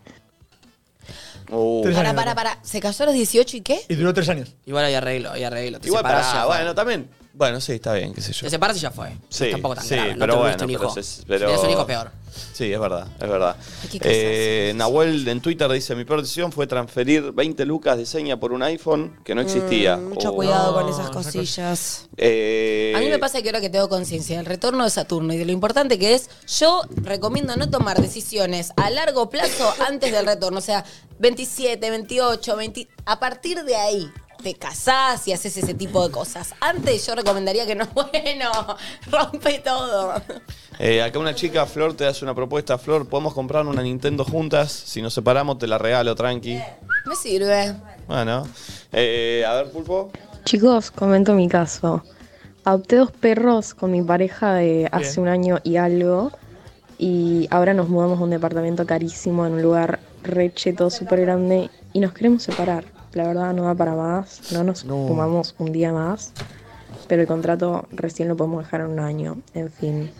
[1.51, 1.81] Uh.
[1.83, 2.21] Tres Para, años.
[2.23, 2.59] para, para.
[2.63, 3.79] ¿Se casó a los 18 y qué?
[3.87, 4.55] Y duró tres años.
[4.65, 5.79] Igual hay arreglo, hay arreglo.
[5.79, 7.07] Te Igual separás, para, ya bueno, también.
[7.37, 8.45] Bueno, sí, está bien, qué sé yo.
[8.45, 9.09] Te separas y ya fue.
[9.27, 10.13] Sí, Tampoco tan sí, grave.
[10.13, 11.03] No pero te bueno, un pero hijo.
[11.03, 12.11] se- pero- Si tienes un hijo peor.
[12.53, 13.55] Sí, es verdad, es verdad.
[14.01, 18.51] Eh, Nahuel en Twitter dice, mi peor decisión fue transferir 20 lucas de seña por
[18.53, 19.95] un iPhone que no existía.
[19.97, 20.35] Mm, mucho Oh.
[20.35, 21.31] cuidado con esas esa cosa.
[21.31, 22.07] cosillas.
[22.17, 25.37] Eh, A mí me pasa que ahora que tengo conciencia del retorno de Saturno y
[25.37, 30.25] de lo importante que es, yo recomiendo no tomar decisiones a largo plazo antes del
[30.25, 30.59] retorno.
[30.59, 30.85] O sea,
[31.19, 32.87] 27, 28, 20.
[33.05, 34.09] A partir de ahí
[34.45, 36.53] te casás y haces ese tipo de cosas.
[36.59, 38.51] Antes yo recomendaría que no, bueno,
[39.09, 40.21] rompe todo.
[40.77, 42.77] eh, acá una chica, Flor, te hace una propuesta.
[42.77, 44.71] Flor, ¿podemos comprar una Nintendo juntas?
[44.71, 46.59] Si nos separamos, te la regalo, tranqui.
[47.07, 47.73] Me sirve.
[48.07, 48.47] Bueno.
[48.91, 50.11] Eh, a ver, Pulpo.
[50.43, 52.03] Chicos, comento mi caso.
[52.65, 55.21] Adopté dos perros con mi pareja de hace Bien.
[55.21, 56.31] un año y algo.
[56.99, 61.71] Y ahora nos mudamos a un departamento carísimo en un lugar re cheto, súper grande.
[61.93, 62.94] Y nos queremos separar.
[63.15, 64.51] La verdad no da para más.
[64.51, 65.07] No nos No.
[65.07, 66.31] fumamos un día más.
[67.07, 69.37] Pero el contrato recién lo podemos dejar en un año.
[69.53, 70.11] En fin,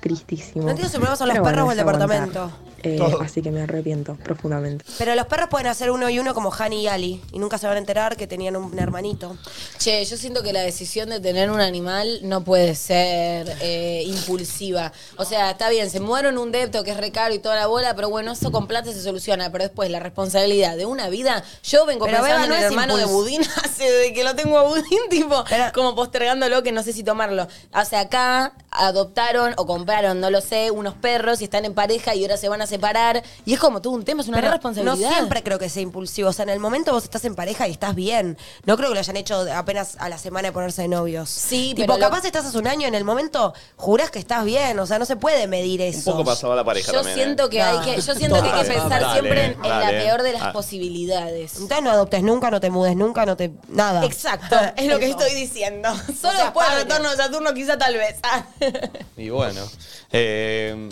[0.00, 0.64] tristísimo.
[0.64, 2.08] No entiendo si el problema son los Pero perros bueno, o el es aguantar.
[2.26, 2.68] departamento.
[2.80, 3.20] Eh, Todo.
[3.22, 4.84] así que me arrepiento profundamente.
[4.98, 7.20] Pero los perros pueden hacer uno y uno como Hani y Ali.
[7.32, 9.36] Y nunca se van a enterar que tenían un hermanito.
[9.78, 14.92] Che, yo siento que la decisión de tener un animal no puede ser eh, impulsiva.
[15.16, 17.66] O sea, está bien, se muero en un depto que es recaro y toda la
[17.66, 19.50] bola, pero bueno, eso con plata se soluciona.
[19.50, 22.62] Pero después, la responsabilidad de una vida, yo vengo Pero pensando Beba en no el
[22.72, 26.70] hermano de Budín hace de que lo tengo a Budín, tipo, Pero- como postergándolo que
[26.70, 27.48] no sé si tomarlo.
[27.74, 32.14] O sea, acá adoptaron o compraron, no lo sé, unos perros y están en pareja
[32.14, 33.22] y ahora se van a separar.
[33.44, 35.08] Y es como tú, un tema, es una Pero responsabilidad.
[35.10, 36.28] No siempre creo que sea impulsivo.
[36.28, 38.36] O sea, en el momento vos estás en pareja y estás bien.
[38.64, 41.28] No creo que lo hayan hecho apenas a la semana de ponerse de novios.
[41.30, 44.44] Sí, tipo, pero lo- capaz estás hace un año en el momento jurás que estás
[44.44, 44.78] bien.
[44.78, 46.10] O sea, no se puede medir Un eso.
[46.12, 47.14] poco pasaba la pareja Yo también.
[47.16, 47.50] siento ¿eh?
[47.50, 50.22] que hay que, yo siento que hay que pensar dale, siempre en, en la peor
[50.22, 50.52] de las Ah.
[50.52, 51.54] posibilidades.
[51.54, 53.50] Entonces no adoptes nunca, no te mudes nunca, no te.
[53.68, 54.04] nada.
[54.04, 55.88] Exacto, es lo que estoy diciendo.
[56.20, 58.16] Solo sea, después del retorno de Saturno, quizá tal vez.
[58.22, 58.44] Ah.
[59.16, 59.62] Y bueno.
[60.12, 60.88] Eh,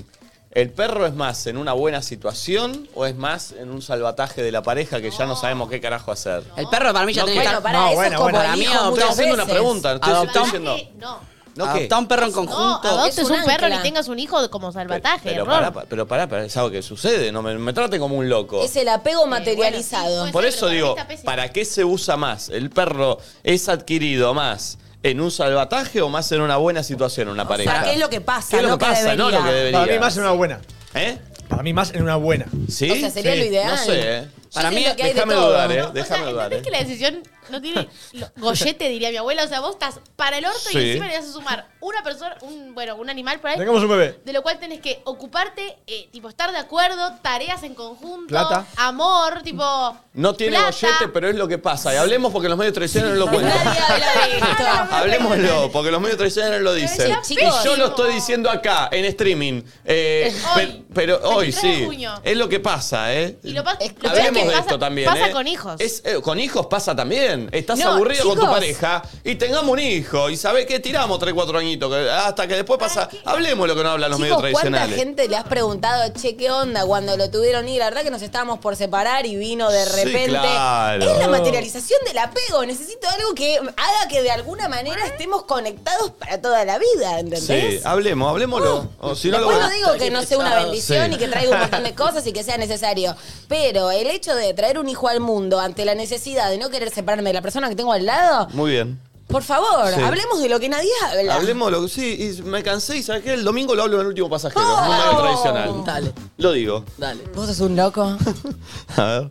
[0.52, 4.50] ¿El perro es más en una buena situación o es más en un salvataje de
[4.50, 6.44] la pareja que ya no sabemos qué carajo hacer?
[6.56, 7.72] El perro para mí ya No, tiene que bueno, estar.
[7.74, 9.54] para eso es como para el mí hijo adoptar- muchas Estoy haciendo una veces.
[9.58, 9.92] pregunta.
[9.92, 10.76] Estoy, diciendo.
[10.98, 11.36] No.
[11.56, 11.70] ¿No qué?
[11.80, 12.88] Adoptar un perro en No, conjunto.
[12.88, 15.20] adoptes Es un, un perro ni tengas un hijo como salvataje.
[15.30, 15.72] Pero error.
[15.72, 18.62] pará, pero pará, pará, es algo que sucede, no me, me trate como un loco.
[18.62, 20.26] Es el apego materializado.
[20.26, 22.48] sí, Por eso digo, ¿para qué se usa más?
[22.48, 24.78] ¿El perro es adquirido más
[25.10, 27.70] en un salvataje o más en una buena situación en una O pareja?
[27.72, 28.48] sea, ¿qué es lo que pasa?
[28.50, 29.14] ¿Qué es lo no que pasa?
[29.16, 29.80] No lo que debería.
[29.80, 30.60] Para mí más en una buena.
[30.94, 31.18] ¿Eh?
[31.48, 32.46] Para mí más en una buena.
[32.68, 32.90] ¿Sí?
[32.90, 33.38] O sea, sería Sí.
[33.38, 33.70] lo ideal.
[33.70, 34.28] No sé, ¿eh?
[34.52, 35.48] Para mí, siento que hay de déjame todo.
[35.48, 35.82] dudar, ¿eh?
[35.82, 36.62] O sea, Déjame dudar, ¿entendés ¿eh?
[36.64, 39.44] que la decisión no tiene lo- gollete, diría mi abuela?
[39.44, 40.78] O sea, vos estás para el orto Sí.
[40.78, 43.58] y encima le vas a sumar una persona, un, bueno, un animal por ahí.
[43.58, 44.20] Tengamos un bebé.
[44.24, 48.66] De lo cual tenés que ocuparte, eh, tipo, estar de acuerdo, tareas en conjunto, Plata.
[48.76, 49.96] amor, tipo.
[50.14, 50.72] No tiene plata.
[50.80, 51.92] gollete, pero es lo que pasa.
[51.94, 53.56] Y hablemos porque los medios tradicionales no lo cuentan.
[54.90, 57.16] Hablemoslo, porque los medios tradicionales lo dicen.
[57.28, 59.62] Y yo lo estoy diciendo acá, en streaming.
[59.84, 62.06] Eh, Hoy, pe- pero hoy 23 de sí.
[62.24, 63.38] Es lo que pasa, ¿eh?
[63.42, 65.08] Y lo, pa- Es- lo peor es Hablemos que de pasa, esto también.
[65.08, 65.32] Pasa ¿eh?
[65.32, 65.80] con hijos.
[65.80, 67.48] Es, eh, con hijos pasa también.
[67.52, 70.30] Estás No, aburrido con tu pareja y tengamos un hijo.
[70.30, 73.08] Y sabés qué tiramos 3, 4 que- hasta que después pasa.
[73.24, 74.98] Hablemos lo que no hablan los medios Chicos, ¿cuánta tradicionales.
[75.04, 77.68] gente le has preguntado, che, qué onda cuando lo tuvieron?
[77.68, 80.28] Y la verdad que nos estábamos por separar y vino de Sí, repente.
[80.30, 81.04] claro.
[81.12, 82.64] Es la materialización del apego.
[82.66, 87.44] Necesito algo que haga que de alguna manera estemos conectados para toda la vida, ¿entendés?
[87.46, 88.88] Sí, hablemos, hablemoslo.
[89.00, 91.14] O si no lo Después no digo que no sea una bendición Sí.
[91.14, 93.14] y que traiga un montón de cosas y que sea necesario.
[93.48, 96.90] Pero el hecho de traer un hijo al mundo ante la necesidad de no querer
[96.90, 99.00] separarme de la persona que tengo al lado, Muy bien.
[99.36, 100.00] Por favor, Sí.
[100.00, 101.34] hablemos de lo que nadie habla.
[101.34, 104.00] Hablemos lo que sí, y me cansé y sabes qué, el domingo lo hablo en
[104.00, 104.82] el último pasajero, Oh.
[104.82, 105.84] un medio tradicional.
[105.84, 106.12] Dale.
[106.38, 106.84] Lo digo.
[106.96, 107.22] Dale.
[107.34, 108.16] Vos sos un loco.
[108.96, 109.30] A ver.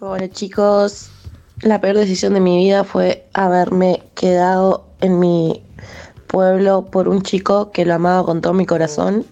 [0.00, 1.10] Hola chicos,
[1.60, 5.62] la peor decisión de mi vida fue haberme quedado en mi
[6.26, 9.26] pueblo por un chico que lo amaba con todo mi corazón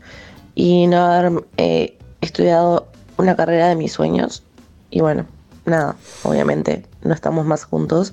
[0.54, 4.42] y no haber eh, estudiado una carrera de mis sueños.
[4.90, 5.24] Y bueno,
[5.64, 8.12] nada, obviamente no estamos más juntos.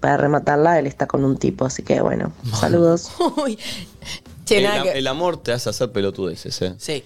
[0.00, 3.10] Para rematarla, él está con un tipo, así que bueno, saludos.
[3.36, 3.58] Uy.
[4.46, 6.74] Che, El, nada que- el amor te hace hacer pelotudeces, ¿eh?
[6.78, 7.04] Sí.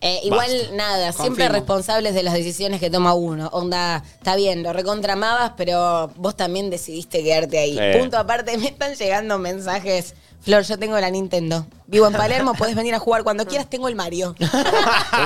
[0.00, 0.74] Eh, igual Basta.
[0.76, 1.52] nada, siempre Confirmo.
[1.54, 3.48] responsables de las decisiones que toma uno.
[3.48, 7.78] Onda, está bien, lo recontramabas, pero vos también decidiste quedarte ahí.
[7.80, 7.96] Eh.
[7.98, 10.14] Punto aparte, me están llegando mensajes.
[10.42, 11.66] Flor, yo tengo la Nintendo.
[11.86, 14.34] Vivo en Palermo, puedes venir a jugar cuando quieras, tengo el Mario.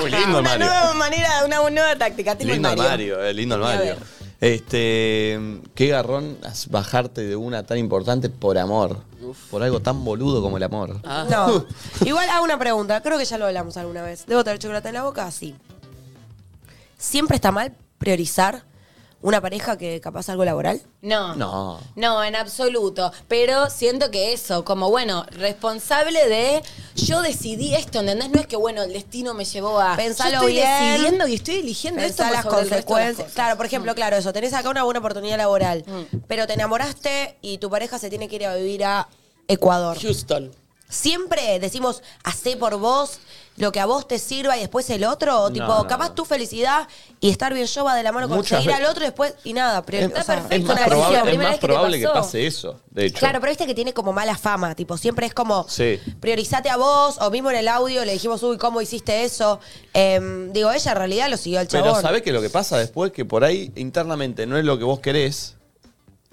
[0.03, 0.65] Uy, lindo el una Mario.
[0.65, 2.89] nueva manera, una nueva táctica, tengo Lindo el el Mario.
[3.17, 3.81] Mario, eh, lindo el a Mario.
[3.95, 3.97] ver.
[4.41, 5.39] Este,
[5.75, 6.35] qué garrón
[6.71, 8.97] bajarte de una tan importante por amor.
[9.51, 10.99] Por algo tan boludo como el amor.
[11.03, 11.27] Ah.
[11.29, 11.67] No.
[12.05, 13.01] Igual hago una pregunta.
[13.01, 14.25] Creo que ya lo hablamos alguna vez.
[14.25, 15.29] ¿Debo tener chocolate en la boca?
[15.29, 15.55] Sí.
[16.97, 18.63] ¿Siempre está mal priorizar
[19.23, 20.81] una pareja que capaz algo laboral?
[21.01, 21.35] No.
[21.35, 21.79] No.
[21.95, 23.11] No, en absoluto.
[23.27, 26.63] Pero siento que eso, como bueno, responsable de
[26.95, 28.29] yo decidí esto, ¿entendés?
[28.31, 29.95] No es que bueno, el destino me llevó a.
[29.95, 30.67] Pensalo yo estoy bien.
[30.91, 33.31] decidiendo y estoy eligiendo esto Pensá por las consecuencias.
[33.33, 34.33] Claro, por ejemplo, claro, eso.
[34.33, 36.17] Tenés acá una buena oportunidad laboral, Mm.
[36.27, 39.07] pero te enamoraste y tu pareja se tiene que ir a vivir a
[39.47, 39.97] Ecuador.
[40.01, 40.51] Houston.
[40.91, 43.19] Siempre decimos, hacé por vos
[43.57, 45.41] lo que a vos te sirva y después el otro.
[45.43, 46.15] O tipo, no, capaz no.
[46.15, 46.87] tu felicidad
[47.19, 49.53] y estar bien yo va de la mano con seguir al otro y después y
[49.53, 49.81] nada.
[49.83, 51.17] Pero, Es, o sea, es más una probable, decisión.
[51.17, 52.13] es primera más vez que te probable que pasó.
[52.21, 53.19] pase eso, de hecho.
[53.19, 55.99] Claro, pero viste que tiene como mala fama, tipo, siempre es como, Sí.
[56.19, 59.59] priorizate a vos, o mismo en el audio le dijimos, uy, ¿cómo hiciste eso?
[59.93, 61.89] Em, digo, ella en realidad lo siguió al chabón.
[61.91, 63.11] Pero ¿sabés que lo que pasa después?
[63.11, 65.55] Que por ahí internamente no es lo que vos querés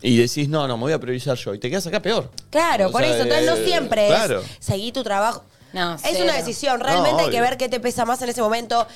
[0.03, 1.55] y decís, no, no, me voy a priorizar yo.
[1.55, 2.31] Y te quedas acá peor.
[2.51, 4.41] Claro, O por sea, eso, entonces no eh, siempre claro.
[4.41, 5.45] es seguir tu trabajo.
[5.73, 6.25] No, es cero.
[6.25, 7.43] una decisión, realmente No, hay que obvio.
[7.51, 8.87] ver qué te pesa más en ese momento,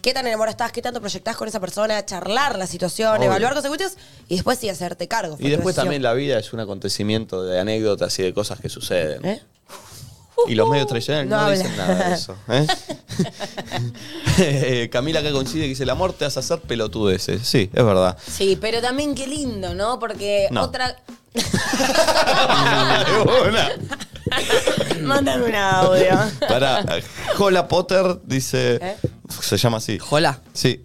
[0.00, 3.24] qué tan enamorado estás, qué tanto proyectás con esa persona, charlar la situación, Obvio.
[3.26, 3.96] evaluar consecuencias
[4.28, 5.36] y después sí hacerte cargo.
[5.36, 5.86] fue Y tu después decisión.
[5.86, 9.24] también la vida es un acontecimiento de anécdotas y de cosas que suceden.
[9.24, 9.42] ¿Eh?
[10.46, 11.56] Y los medios tradicionales no, No habla.
[11.56, 12.36] dicen nada de eso.
[12.48, 12.66] ¿eh?
[14.38, 17.46] Eh, Camila acá coincide que dice, el amor te hace hacer pelotudeces.
[17.46, 18.16] Sí, es verdad.
[18.26, 19.98] Sí, pero también qué lindo, ¿no?
[19.98, 20.62] Porque No.
[20.62, 20.96] otra.
[25.02, 26.18] Mándame un audio.
[26.48, 26.84] Para,
[27.36, 28.96] Jola Potter dice, ¿Eh?
[29.42, 29.98] se llama así.
[29.98, 30.40] Jola.
[30.52, 30.82] Sí.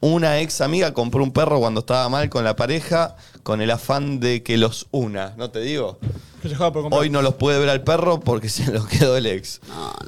[0.00, 4.20] Una ex amiga compró un perro cuando estaba mal con la pareja con el afán
[4.20, 5.98] de que los una, ¿no te digo?
[6.42, 7.00] Que se juega por comprar.
[7.02, 9.60] Hoy no los puede ver al perro porque se los quedó el ex.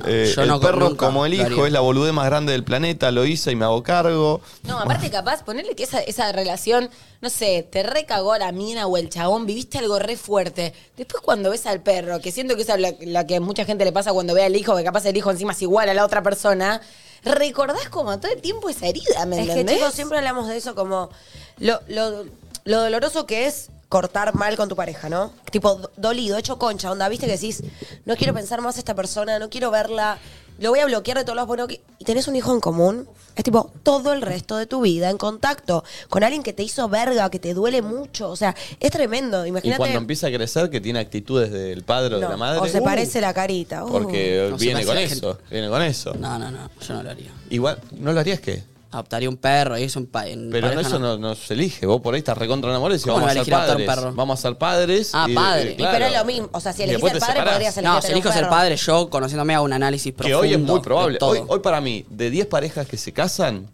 [0.06, 1.66] Eh, yo el no- perro es nunca como el lo hijo, haría.
[1.66, 4.40] es la boludez más grande del planeta, lo hice y me hago cargo.
[4.62, 6.88] No, aparte capaz, ponerle que esa, esa relación,
[7.20, 10.72] no sé, te recagó la mina o el chabón, viviste algo re fuerte.
[10.96, 13.64] Después cuando ves al perro, que siento que esa es la, la que a mucha
[13.64, 15.94] gente le pasa cuando ve al hijo, que capaz el hijo encima es igual a
[15.94, 16.80] la otra persona,
[17.24, 19.76] recordás como todo el tiempo esa herida, ¿me Es que entendés?
[19.78, 21.10] chicos, siempre hablamos de eso como
[21.58, 22.24] lo, lo,
[22.64, 25.32] lo doloroso que es cortar mal con tu pareja, ¿no?
[25.50, 27.62] Tipo, do- dolido, hecho concha, onda, viste que decís,
[28.06, 30.16] no quiero pensar más a esta persona, no quiero verla,
[30.58, 31.82] lo voy a bloquear de todos los buenos que...
[31.98, 35.18] Y tenés un hijo en común, es tipo, todo el resto de tu vida en
[35.18, 39.44] contacto con alguien que te hizo verga, que te duele mucho, o sea, es tremendo,
[39.44, 39.78] Y imagínate...
[39.78, 42.60] cuando empieza a crecer, que tiene actitudes del padre o de la madre.
[42.60, 43.84] o se uh, parece la carita.
[43.84, 43.90] uh.
[43.90, 45.36] Porque No, viene con eso.
[45.50, 46.14] Viene con eso.
[46.14, 47.32] No, no, no, yo no lo haría.
[47.50, 48.62] Igual, ¿no lo harías qué?
[48.92, 51.54] Adoptaría un perro y eso en, pa en Pero no, pareja eso no, no se
[51.54, 51.86] elige.
[51.86, 53.54] Vos por ahí estás recontra enamorado y decís, ¿Cómo vamos a ser va a elegir
[53.54, 54.04] adoptar un padres.
[54.04, 54.16] perro?
[54.16, 55.10] Vamos a ser padres.
[55.14, 55.70] Ah, y- padre.
[55.70, 55.92] y Y claro.
[55.92, 57.54] Pero es lo mismo, o sea, si Y elegís después ser te padre, separás.
[57.54, 58.50] podrías elegir No, si tener un elijo ser perro.
[58.56, 60.38] padre, yo conociéndome hago un análisis Que profundo.
[60.40, 61.18] hoy es muy de probable.
[61.18, 61.30] todo.
[61.30, 63.68] Hoy, hoy para mí, de 10 parejas que se casan,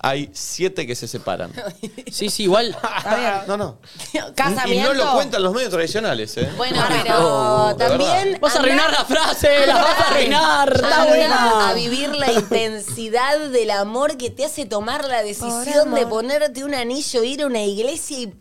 [0.00, 1.52] hay 7 que se separan.
[2.12, 2.76] Sí, sí, igual.
[3.46, 3.78] No, no.
[4.34, 4.72] Casamiento.
[4.72, 6.48] Y no lo cuentan los medios tradicionales, ¿eh?
[6.56, 6.82] Bueno,
[7.18, 8.38] Oh, pero de también...
[8.40, 10.72] Vas a arruinar la frase, la vas a arruinar.
[10.74, 11.68] Está Andá buena.
[11.70, 16.74] a vivir la intensidad del amor que te hace tomar la decisión de ponerte un
[16.74, 18.34] anillo, ir a una iglesia y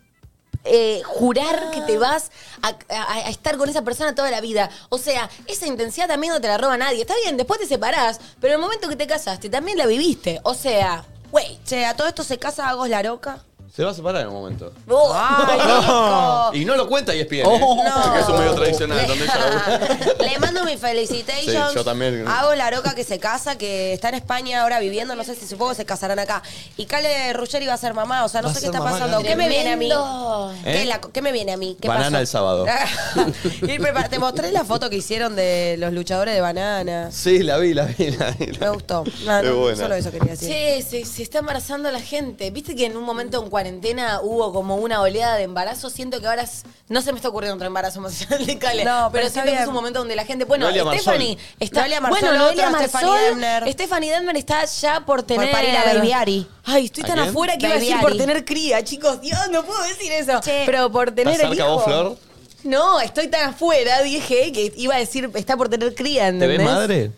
[0.68, 2.32] eh, jurar que te vas
[2.63, 4.70] a, a- a estar con esa persona toda la vida.
[4.89, 7.02] O sea, esa intensidad también no te la roba nadie.
[7.02, 10.39] Está bien, después te separás, pero en el momento que te casaste también la viviste.
[10.44, 11.60] O sea, güey.
[11.65, 13.39] Che, a todo esto se casa Agos la Roca.
[13.76, 14.72] Se va a separar en un momento.
[14.88, 15.12] Oh.
[15.14, 16.62] ¡Ay!
[16.62, 17.44] Y no lo cuenta y es bien.
[17.46, 19.98] Porque es un medio tradicional donde ella.
[20.20, 21.70] Le mando mi felicitation.
[21.70, 22.26] Sí, yo también.
[22.28, 25.46] Hago la roca que se casa, que está en España ahora viviendo, no sé si
[25.48, 26.42] supongo que se casarán acá.
[26.78, 28.76] Y Cale Ruggeri va a ser mamá, o sea, no Va a sé qué ser
[28.76, 29.18] está mamá, pasando.
[29.18, 29.30] Cale.
[29.30, 29.90] ¿Qué me viene a mí?
[29.90, 30.54] Tremendo.
[30.64, 30.82] ¿Qué, ¿Eh?
[30.84, 31.78] es la- qué me viene a mí?
[31.82, 32.22] ¿Qué Banana pasó?
[32.22, 32.66] el sábado.
[34.10, 37.10] Te mostré la foto que hicieron de los luchadores de banana.
[37.12, 38.52] Sí, la vi, la vi, la vi.
[38.60, 39.04] Me gustó.
[39.26, 39.78] No, Es no, buena.
[39.78, 40.50] solo eso quería decir.
[40.50, 42.50] Che, se, se está embarazando la gente.
[42.52, 45.89] Viste que en un momento en cuarentena hubo como una oleada de embarazo.
[45.89, 48.86] Siento que ahora es- no se me está ocurriendo otro embarazo emocional de Cale.
[48.86, 49.62] No, pero pero está siento que bien.
[49.63, 50.45] es un momento donde la gente.
[50.45, 50.84] Bueno, Noelia.
[50.99, 51.80] Stephanie está.
[51.82, 53.19] Noelia Marsol, bueno, Noelia otra, Stephanie.
[53.30, 53.73] Denver.
[53.73, 55.49] Stephanie Denver está ya por tener.
[55.49, 56.47] Por parir a Baby Ari.
[56.65, 57.30] Ay, estoy ¿A tan quién?
[57.30, 58.17] afuera que iba a Baby decir por Ari.
[58.19, 59.21] tener cría, chicos.
[59.21, 60.39] Dios, no puedo decir eso.
[60.41, 60.63] Che.
[60.65, 61.75] Pero por tener ¿Estás el cerca hijo.
[61.75, 62.17] vos, Flor?
[62.63, 66.58] No, estoy tan afuera, dije que iba a decir, está por tener cría, ¿Te ¿entendés?
[66.58, 67.12] ves madre?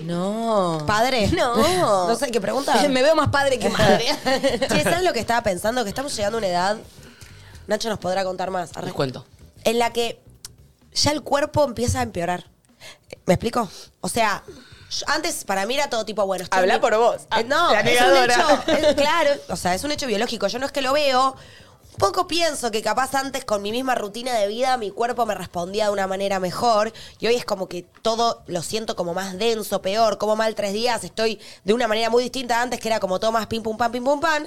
[0.00, 0.82] No.
[0.86, 1.28] ¿Padre?
[1.32, 1.54] No.
[2.08, 2.74] No sé qué pregunta.
[2.88, 4.04] Me veo más padre que madre.
[4.68, 5.82] Che, ¿sabes lo que estaba pensando?
[5.84, 6.76] Que estamos llegando a una edad,
[7.66, 9.24] Nacho nos podrá contar más, arre, Les cuento.
[9.64, 10.20] en la que
[10.92, 12.44] ya el cuerpo empieza a empeorar.
[13.26, 13.68] ¿Me explico?
[14.02, 14.42] O sea,
[14.90, 17.22] yo- antes para mí era todo tipo, bueno, estoy Habla en mi- por vos.
[17.38, 18.34] Eh, no, La es un negadora.
[18.34, 20.46] hecho, es- claro, o sea, es un hecho biológico.
[20.48, 21.34] Yo no es que lo veo.
[21.98, 25.86] Poco pienso que capaz antes con mi misma rutina de vida mi cuerpo me respondía
[25.86, 29.80] de una manera mejor y hoy es como que todo lo siento como más denso,
[29.80, 32.98] peor, como mal tres días, estoy de una manera muy distinta a antes que era
[32.98, 34.46] como todo más pim pum pam, pim pum pam.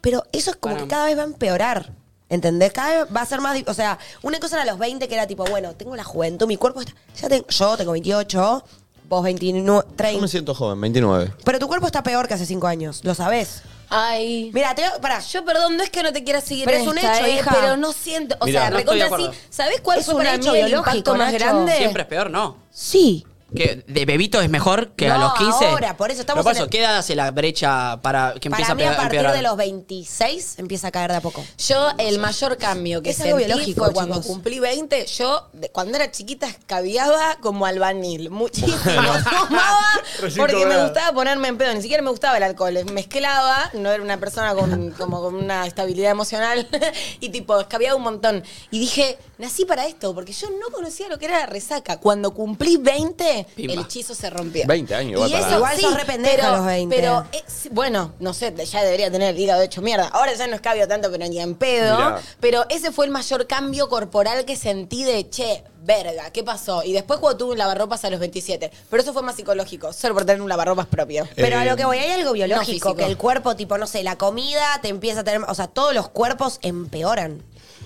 [0.00, 1.92] Pero eso es como que cada vez va a empeorar.
[2.30, 2.72] ¿Entendés?
[2.72, 3.60] Cada vez va a ser más...
[3.66, 6.46] O sea, una cosa era a los 20 que era tipo, bueno, tengo la juventud,
[6.46, 6.94] mi cuerpo está...
[7.20, 8.64] Ya tengo, yo tengo 28,
[9.08, 10.28] vos 29, Yo me 30.
[10.28, 11.34] siento joven, 29.
[11.44, 13.62] Pero tu cuerpo está peor que hace 5 años, ¿lo sabés?
[13.90, 14.50] Ay.
[14.54, 16.88] Mira, te, pará, Yo, perdón, no es que no te quiera seguir Pero en es
[16.88, 17.50] un esta, hecho, eh, hija.
[17.60, 18.36] Pero no siento.
[18.40, 19.24] O Mirá, sea, no estoy de recontra sí.
[19.32, 19.46] acuerdo.
[19.50, 21.44] ¿Sabés cuál Es fue un para hecho el biológico, impacto más Nacho.
[21.44, 21.76] grande?
[21.76, 22.56] Siempre es peor, ¿no?
[22.70, 23.26] Sí.
[23.54, 25.66] Que de bebito es mejor que a No, los 15.
[25.66, 28.34] ahora, por eso estamos Pero por en eso, el- ¿qué edad hace la brecha para
[28.40, 29.36] que empiece Para a mí, a pe- partir empeorar?
[29.36, 31.44] de los 26 empieza a caer de a poco.
[31.58, 34.26] Yo, el mayor cambio que Es algo sentí biológico, fue cuando chicos.
[34.28, 35.06] cumplí 20.
[35.06, 38.30] Yo, de- cuando era chiquita, escabiaba como albanil.
[38.30, 38.70] Muchísimo.
[38.84, 39.80] Tomaba
[40.20, 40.84] Recién porque me cobrada.
[40.84, 41.74] gustaba ponerme en pedo.
[41.74, 42.78] Ni siquiera me gustaba el alcohol.
[42.92, 43.70] Mezclaba.
[43.74, 46.68] No era una persona con, como con una estabilidad emocional.
[47.20, 48.44] y tipo, escabiaba un montón.
[48.70, 50.14] Y dije, nací para esto.
[50.14, 51.98] Porque yo no conocía lo que era la resaca.
[51.98, 53.72] Cuando cumplí 20, Pimba.
[53.74, 54.66] el hechizo se rompió.
[54.66, 56.96] 20 años, Y eso Igual sí, sos re pendeja pero, a los 20.
[56.96, 60.08] Pero, eh, bueno, no sé, ya debería tener el hígado hecho mierda.
[60.08, 61.96] Ahora ya no escabio tanto, pero ni en pedo.
[61.96, 62.20] Mirá.
[62.40, 66.82] Pero ese fue el mayor cambio corporal que sentí de, che, verga, ¿qué pasó?
[66.84, 68.70] Y después cuando tuve un lavarropas a los 27.
[68.90, 71.26] Pero eso fue más psicológico, solo por tener un lavarropas propio.
[71.36, 72.96] Pero a Eh, lo que voy, hay algo biológico, físico.
[72.96, 75.42] que el cuerpo, tipo, no sé, la comida te empieza a tener...
[75.48, 77.42] O sea, todos los cuerpos empeoran.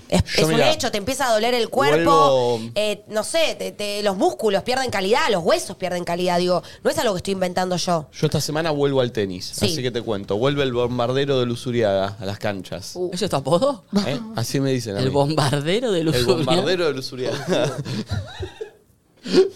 [0.09, 4.03] Es, un hecho, te empieza a doler el cuerpo, vuelvo- eh, no sé, te- te-
[4.03, 7.75] los músculos pierden calidad, los huesos pierden calidad, digo, no es algo que estoy inventando
[7.77, 8.07] yo.
[8.13, 9.65] Yo esta semana vuelvo al tenis, Sí.
[9.65, 10.37] así que te cuento.
[10.37, 12.97] Vuelve el bombardero de Lusuriaga a las canchas.
[13.11, 13.83] ¿Eso es tu apodo?
[14.05, 14.19] ¿Eh?
[14.35, 15.11] Así me dicen a El mí.
[15.11, 16.15] bombardero de luz.
[16.15, 17.75] El bombardero de Lusuriaga.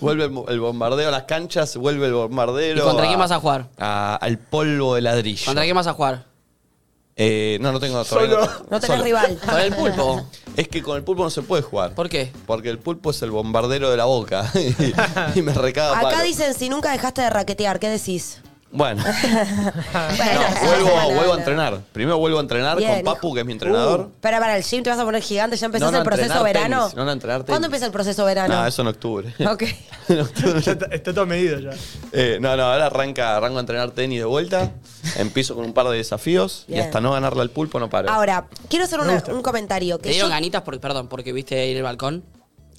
[0.01, 2.79] vuelve el, el bombardeo a las canchas, vuelve el bombardero.
[2.79, 3.69] ¿Y contra quién vas a jugar?
[3.77, 5.45] a- al polvo de ladrillo.
[5.45, 6.25] ¿Contra quién vas a jugar?
[7.21, 8.29] Eh, no, no tengo todavía.
[8.45, 8.49] Solo.
[8.71, 9.03] No tenés Solo.
[9.03, 9.37] rival.
[9.45, 10.25] Con el pulpo.
[10.55, 11.93] Es que con el pulpo no se puede jugar.
[11.93, 12.31] ¿Por qué?
[12.45, 14.49] Porque el pulpo es el bombardero de la boca.
[14.55, 16.23] y, y me recaga Acá palo.
[16.23, 18.39] dicen, si nunca dejaste de raquetear, ¿qué decís?
[18.71, 19.03] Bueno,
[19.93, 21.81] Bueno, vuelvo, a entrenar.
[21.91, 24.01] Primero vuelvo a entrenar Bien, con Papu, que es mi entrenador.
[24.01, 26.03] Uh, Espera, para el gym te vas a poner gigante, ya empezás No, no, el
[26.03, 26.81] proceso entrenar verano.
[26.83, 28.53] tenis, no, no, entrenar ¿Cuándo empieza el proceso verano?
[28.53, 29.33] No, eso en octubre.
[29.49, 29.63] Ok.
[30.65, 31.71] Ya está, está todo medido ya.
[32.11, 34.71] Eh, no, no, ahora arranca, arranco a entrenar tenis de vuelta.
[35.17, 36.79] Empiezo con un par de desafíos Bien.
[36.79, 38.09] y hasta no ganarle al pulpo no paro.
[38.09, 39.97] Ahora, quiero hacer una- un comentario.
[39.97, 42.23] Te Que dieron yo, ganitas porque, perdón, porque viste ahí en el balcón.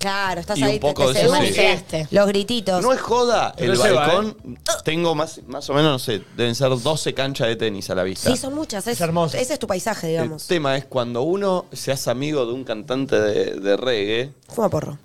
[0.00, 1.40] Claro, estás Y un ahí, te- poco te, de eso se- sí.
[1.40, 2.08] Manifestaste.
[2.10, 2.82] los grititos.
[2.82, 4.36] No es joda, el No se va, balcón.
[4.84, 8.02] Tengo más, más o menos, no sé, deben ser 12 canchas de tenis a la
[8.02, 8.30] vista.
[8.30, 8.86] sí, son muchas.
[8.86, 9.36] Es, Es hermoso.
[9.36, 10.46] Ese es tu paisaje, el digamos.
[10.46, 14.98] tema es cuando uno se hace amigo de un cantante de, de reggae, Fuma porro.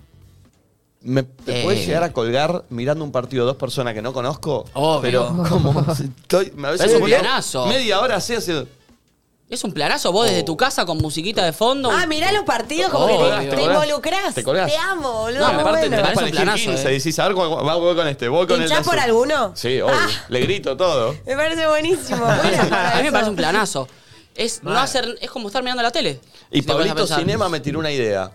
[1.02, 1.62] me te Eh.
[1.62, 4.64] puedes llegar a colgar mirando un partido de dos personas que no conozco.
[4.74, 5.02] Obvio.
[5.02, 7.66] Pero como estoy, a veces un planazo.
[7.66, 8.66] media hora así haciendo.
[9.48, 11.88] Es un planazo vos desde tu casa con musiquita de fondo.
[11.92, 13.74] Ah, mirá los partidos como Oh, que te te, te colgás.
[13.84, 14.34] involucrás.
[14.34, 14.72] Te colgás.
[14.90, 15.38] amo, boludo.
[15.38, 15.96] No, aparte bueno.
[15.98, 16.92] te parece un planazo, 15, eh.
[16.92, 19.04] decís, a ver, cuál- va, voy con este, voy con el ¿Hinchás de por azul.
[19.10, 19.52] alguno?
[19.54, 19.94] Sí, obvio.
[19.94, 20.08] Ah.
[20.30, 21.14] Le grito todo.
[21.26, 22.26] Me parece buenísimo.
[22.42, 23.12] Bueno, para A mí me eso.
[23.12, 23.88] parece un planazo.
[24.34, 26.20] Es no hacer, es como estar mirando la tele.
[26.50, 27.20] Y Si te pones a Pablito pensar.
[27.20, 28.32] Cinema me tiró una idea.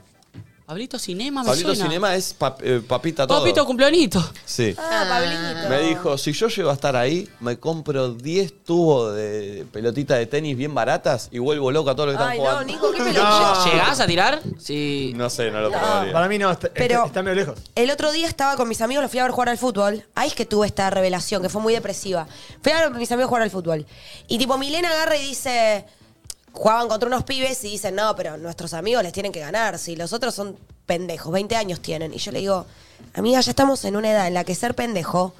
[0.71, 1.83] Pablito Cinema me Pablito suena.
[1.89, 3.39] Cinema es pap- eh, papita todo.
[3.39, 4.23] Papito cumpleañito.
[4.45, 4.73] Sí.
[4.77, 5.69] Ah, Pablito.
[5.69, 10.27] Me dijo, si yo llego a estar ahí, me compro 10 tubos de pelotita de
[10.27, 12.63] tenis bien baratas y vuelvo loco a todos los que están Ay, no, jugando.
[12.71, 13.65] Nico, qué pelotudo.
[13.65, 14.41] ¿Llegás a tirar?
[14.59, 15.11] Sí.
[15.13, 16.13] No sé, no lo probaría.
[16.13, 17.59] Para mí no, está, Pero- está, está medio lejos.
[17.75, 20.05] El otro día estaba con mis amigos, los fui a ver jugar al fútbol.
[20.15, 22.27] Ahí es que tuve esta revelación, que fue muy depresiva.
[22.63, 23.85] Fui a ver a mis amigos jugar al fútbol.
[24.29, 25.85] Y tipo, Milena agarra y dice.
[26.53, 29.79] Jugaban contra unos pibes y dicen, no, pero nuestros amigos les tienen que ganar.
[29.79, 32.13] Si los otros son pendejos, 20 años tienen.
[32.13, 32.65] Y yo le digo,
[33.13, 35.33] amiga, ya estamos en una edad en la que ser pendejo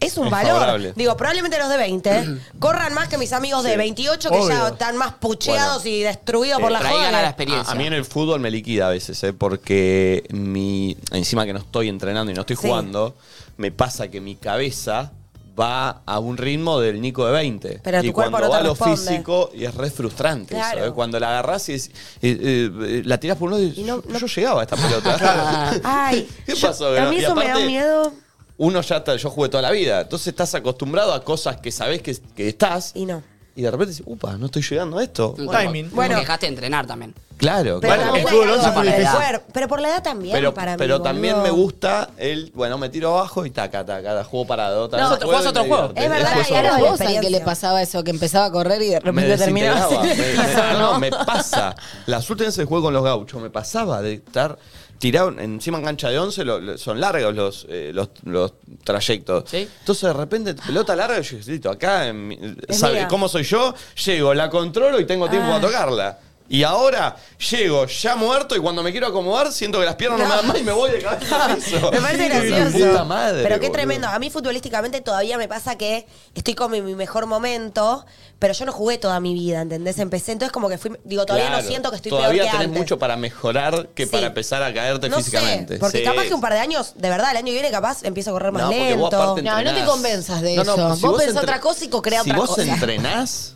[0.00, 0.52] es un Es valor.
[0.54, 0.92] favorable.
[0.96, 2.26] Digo, probablemente los de 20
[2.58, 3.76] corran más que mis amigos de Sí.
[3.76, 5.96] 28 que ya están más pucheados Bueno.
[5.96, 7.04] y destruidos por la Pero ahí joda.
[7.06, 7.72] gana la A, experiencia.
[7.72, 9.32] a mí en el fútbol me liquida a veces, ¿eh?
[9.32, 12.66] porque mi, encima que no estoy entrenando y no estoy Sí.
[12.68, 13.16] jugando,
[13.56, 15.12] me pasa que mi cabeza
[15.58, 17.80] va a un ritmo del Nico de 20.
[17.82, 18.96] Pero y cuando no va a lo responde.
[18.96, 20.78] físico, y es re frustrante Claro.
[20.80, 20.88] eso.
[20.88, 20.92] ¿eh?
[20.92, 21.88] Cuando la agarrás y es-
[22.22, 24.76] eh, eh, la tirás por un lado y, Y no- no- yo llegaba a esta
[24.76, 25.80] pelota.
[25.84, 26.88] Ay, ¿Qué yo- pasó?
[26.88, 28.12] A mí Y eso me da aparte- miedo
[28.56, 32.00] Uno ya está, yo jugué toda la vida, entonces estás acostumbrado a cosas que sabés
[32.02, 33.20] que, que estás y no.
[33.56, 35.34] Y de repente dices, upa, no estoy llegando a esto.
[35.38, 35.90] Un Bueno, timing.
[35.92, 37.14] Bueno, dejaste de entrenar también.
[37.36, 38.14] Claro, Pero claro.
[38.14, 39.08] el fútbol fue difícil.
[39.52, 41.52] Pero por la edad también, Pero, para mí, pero también boludo.
[41.52, 44.88] me gusta el, bueno, me tiro abajo y taca, taca, juego parado.
[44.88, 45.92] taca, No, juego y otro juego.
[45.96, 47.16] Es verdad, y ahora vos juego.
[47.16, 49.88] al que le pasaba eso, que empezaba a correr y de me repente terminaba.
[50.02, 50.98] Me- me- no, ¿no?
[51.00, 51.74] me pasa.
[52.06, 54.56] Las últimas veces que jugué con los gauchos, me pasaba de estar
[54.98, 59.44] tirado encima en cancha de 11, lo- lo- son largos los, eh, los, los trayectos.
[59.50, 59.68] Sí.
[59.80, 62.38] Entonces de repente, pelota larga, y yo digo, listo, acá, en mi-
[62.68, 63.08] Es ¿sabe mía.
[63.08, 63.74] cómo soy yo?
[64.04, 65.60] Llego, la controlo y tengo tiempo Ah.
[65.60, 66.18] para tocarla.
[66.46, 67.16] Y ahora
[67.50, 70.46] llego ya muerto y cuando me quiero acomodar siento que las piernas no, me dan
[70.46, 71.90] más y me voy de cabeza al piso.
[71.90, 72.86] Me parece La gracioso.
[72.86, 73.72] puta madre, pero qué boludo.
[73.72, 74.08] tremendo.
[74.08, 78.04] A mí futbolísticamente todavía me pasa que estoy con mi, mi mejor momento,
[78.38, 79.98] pero yo no jugué toda mi vida, ¿entendés?
[79.98, 82.50] Empecé, entonces como que fui, digo, todavía Claro, no siento que estoy Todavía peor que
[82.58, 82.78] tenés antes.
[82.82, 84.12] mucho para mejorar que Sí.
[84.12, 85.74] para empezar a caerte no físicamente.
[85.74, 86.04] sé, porque Sí.
[86.04, 88.32] capaz que un par de años, de verdad, el año que viene capaz empiezo a
[88.34, 89.22] correr más No, porque vos lento.
[89.22, 89.88] aparte No, no te entrenás.
[89.90, 90.96] convenzas de No, no, eso.
[90.96, 92.62] si vos pensás entre- otra cosa y co-crea si otra vos cosa.
[92.64, 93.54] entrenás,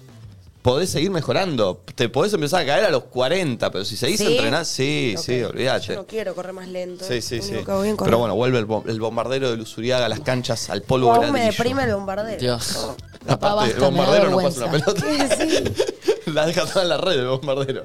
[0.63, 1.83] podés seguir mejorando.
[1.95, 4.27] Te podés empezar a caer a los 40, pero si seguís ¿Sí?
[4.27, 5.87] entrenando, sí, sí, olvídate.
[5.89, 7.05] Yo no quiero correr más lento.
[7.07, 7.55] Sí, sí, sí.
[7.65, 11.33] Pero bueno, vuelve el, bom- el bombardero de Luzuriaga a las canchas, al polvo Aún
[11.33, 12.41] me deprime el bombardero.
[12.41, 12.91] Dios.
[13.27, 15.03] Aparte, el bombardero no pasa una pelota.
[16.39, 17.85] la deja toda en la red, el bombardero.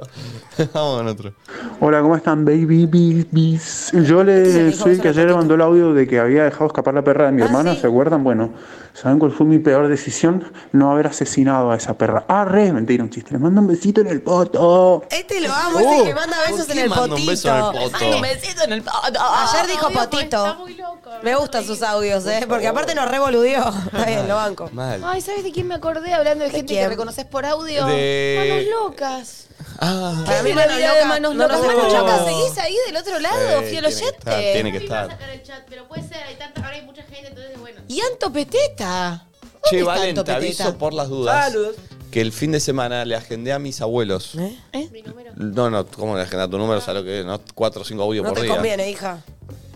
[0.74, 1.34] Vamos con otro.
[1.80, 2.86] Hola, ¿cómo están, baby
[3.32, 3.92] bees?
[3.94, 6.94] Yo Este le soy el que ayer mandó el audio de que había dejado escapar
[6.94, 7.82] la perra de mi Ah, hermana, sí.
[7.82, 8.24] ¿se acuerdan?
[8.24, 8.52] Bueno,
[8.94, 10.52] ¿saben cuál fue mi peor decisión?
[10.72, 12.26] No haber asesinado a esa perra.
[12.28, 13.32] Ah, re, mentira, un chiste.
[13.32, 15.04] Le mando un besito en el poto.
[15.10, 17.26] Este lo amo, es el Oh, que manda ¿por besos qué en el un potito.
[17.32, 17.98] beso en el poto?
[18.00, 19.20] Ay, un besito en el poto.
[19.20, 20.46] Ayer dijo Obvio, potito.
[20.46, 21.10] Está muy loco.
[21.24, 22.46] Me gustan sus audios, ¿eh?
[22.48, 23.60] Porque aparte nos revoludió.
[23.86, 24.70] Está bien, lo banco.
[24.74, 25.02] Mal.
[25.06, 26.84] Ay, ¿sabes de quién me acordé hablando de ¿De gente quién?
[26.86, 27.86] que reconoces por audio?
[27.86, 29.48] De- Manos locas.
[29.80, 31.58] Ah, Para mí, ¿Qué es la Manos Locas Manos no Locas?
[31.58, 32.12] nos Manos escuchamos.
[32.12, 34.54] Locas, ¿seguís ahí del otro lado, Sí, fiel tiene que estar, oyente?
[34.54, 35.12] tiene que No a estar.
[35.12, 37.82] sacar el chat, pero puede ser, hay tanta, ahora hay mucha gente, entonces bueno.
[37.88, 39.26] Y Anto Peteta.
[39.70, 41.76] Che, ¿Dónde Valen, está te Anto aviso por las dudas Saludos.
[42.12, 44.36] que el fin de semana le agendé a mis abuelos.
[44.36, 44.90] ¿Eh?
[44.92, 45.32] Mi número.
[45.36, 46.82] No, no, ¿cómo le agendé tu número?
[46.82, 47.26] ¿Sabes lo que es?
[47.26, 47.40] ¿No?
[47.56, 48.54] Cuatro o cinco audios No por te día.
[48.56, 49.22] conviene, hija.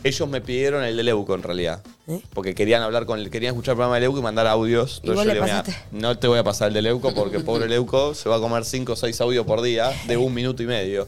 [0.04, 1.84] Ellos me pidieron el de Leuco en realidad.
[2.08, 2.22] ¿Eh?
[2.34, 5.02] Porque querían hablar con el, querían escuchar el programa de Leuco y mandar audios.
[5.04, 5.84] ¿Y vos yo le digo, "Mirá, pasaste?
[5.92, 8.64] no te voy a pasar el de Leuco porque pobre Leuco se va a comer
[8.64, 11.08] cinco o seis audios por día de un minuto y medio.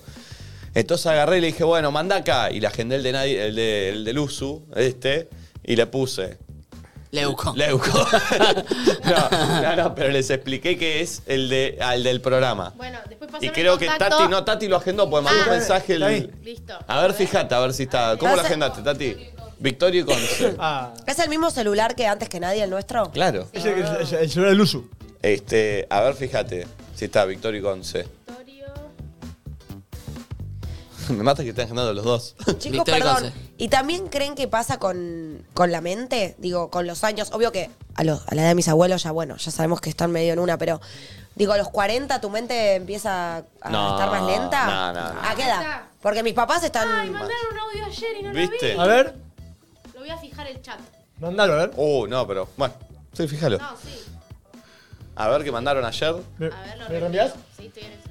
[0.74, 2.52] Entonces agarré y le dije, bueno, manda acá.
[2.52, 5.30] Y le agendé el de nadie, el de, el del Usu, este,
[5.64, 6.38] y le puse.
[7.12, 7.54] Leuco.
[7.56, 7.88] Leuco.
[9.04, 12.74] no, no, no, pero les expliqué que es el de al del programa.
[12.78, 14.18] Bueno, después Y pasame creo el que contacto.
[14.18, 15.46] Tati, no, Tati lo agendó, porque mandó Ah.
[15.46, 15.94] un mensaje.
[15.96, 16.78] el- Listo.
[16.88, 18.16] A ver, fíjate, a ver si está.
[18.18, 19.16] ¿Cómo lo Pasa- agendaste, Tati?
[19.60, 20.56] Victorio y Conce.
[20.60, 20.94] Ah.
[21.08, 23.10] ¿Es el mismo celular que antes que nadie, el nuestro?
[23.12, 23.48] Claro.
[23.54, 24.86] Es el, el- el celular del uso.
[25.22, 28.08] Este, a ver, fíjate si está Victorio y Conce.
[31.18, 32.36] Me mata que estén agendando los dos.
[32.58, 33.16] Chicos, Victoria perdón.
[33.24, 33.34] Conce.
[33.58, 36.36] ¿Y también creen que pasa con, con la mente?
[36.38, 37.30] Digo, con los años.
[37.34, 39.90] Obvio que a, los- a la edad de mis abuelos ya, bueno, ya sabemos que
[39.90, 40.80] están medio en una, pero
[41.36, 44.66] digo, a los 40 tu mente empieza a No, estar más lenta.
[44.66, 45.22] no, no, no.
[45.30, 45.82] ¿A qué edad?
[46.02, 46.88] Porque mis papás están...
[46.90, 48.74] Ay, mandaron un audio ayer y no ¿Viste?
[48.76, 48.90] lo A vi.
[48.92, 49.16] ver,
[49.94, 50.80] Lo voy a fijar el chat.
[51.20, 51.72] mandalo, a ver.
[51.76, 52.74] Uh, no, pero bueno.
[53.14, 53.58] Sí, fíjalo.
[53.58, 54.04] No, sí.
[55.16, 56.16] A ver qué mandaron ayer.
[56.38, 57.34] ¿Me, A ver, lo ¿me reenvías?
[57.58, 58.09] Sí, estoy en eso.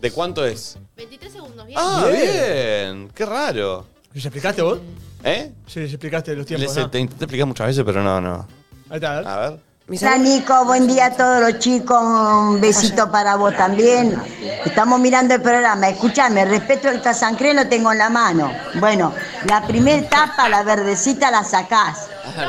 [0.00, 0.78] ¿De cuánto es?
[0.96, 1.78] 23 segundos, bien.
[1.80, 2.22] Ah, Bien.
[2.22, 3.10] bien.
[3.14, 3.86] Qué raro.
[4.12, 4.78] ¿Les explicaste vos?
[5.24, 5.52] ¿Eh?
[5.66, 6.74] Sí, les explicaste los tiempos.
[6.74, 6.90] Les, ¿no?
[6.90, 8.46] te intenté explicar muchas veces, pero no, no.
[8.90, 9.26] Ahí está, a ver.
[9.28, 9.60] A ver.
[9.88, 14.20] mis Hola Nico, buen día a todos los chicos, un besito para vos también.
[14.64, 18.52] Estamos mirando el programa, escúchame, respeto el casancré lo tengo en la mano.
[18.74, 19.12] Bueno,
[19.46, 22.08] la primera tapa, la verdecita, la sacás.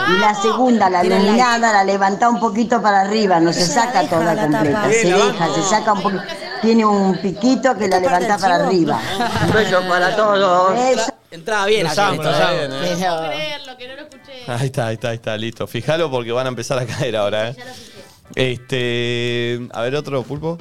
[0.10, 4.08] Y la segunda, la Tiene iluminada, la levantás un poquito para arriba, no se saca
[4.08, 6.24] toda completa, se deja, se saca un poquito.
[6.62, 9.02] Tiene un piquito que la ¿Esta parte levantás del para arriba.
[9.46, 10.74] Un beso para todos.
[10.74, 11.14] Beso.
[11.32, 12.42] Entraba bien esto, los eh.
[12.42, 12.58] amo.
[12.58, 13.00] Bien.
[13.00, 14.44] No puedo creerlo, que no lo escuché.
[14.48, 15.68] Ahí está, ahí está, ahí está, listo.
[15.68, 17.56] Fíjalo porque van a empezar a caer ahora, ¿eh?
[17.58, 18.52] Ya lo fijé.
[18.54, 19.68] Este.
[19.72, 20.58] A ver, otro pulpo.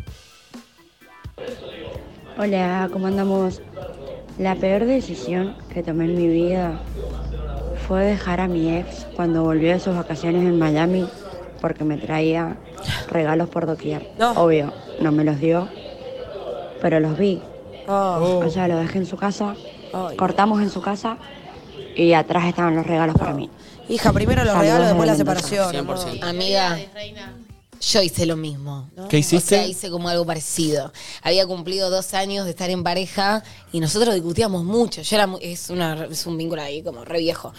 [2.37, 3.63] Hola, ¿cómo andamos?
[4.39, 6.81] La peor decisión que tomé en mi vida
[7.89, 11.09] fue dejar a mi ex cuando volvió de sus vacaciones en Miami
[11.61, 12.57] porque me traía
[13.11, 14.11] regalos por doquier.
[14.19, 14.33] No.
[14.33, 15.69] Obvio, no me los dio,
[16.81, 17.41] pero los vi.
[17.87, 19.55] Oh, O sea, lo dejé en su casa,
[20.17, 21.17] cortamos en su casa
[21.97, 23.49] y atrás estaban los regalos para mí.
[23.89, 25.75] Hija, primero los Saludos regalos, después la separación.
[25.75, 25.79] 100%.
[25.79, 25.99] amor.
[26.23, 26.79] Amiga,
[27.81, 28.91] yo hice lo mismo.
[29.09, 29.55] ¿Qué hiciste?
[29.57, 30.93] O sea, hice como algo parecido.
[31.23, 35.03] Había cumplido dos años de estar en pareja y nosotros discutíamos mucho.
[35.03, 37.53] Yo era es, una, es un vínculo ahí como re viejo.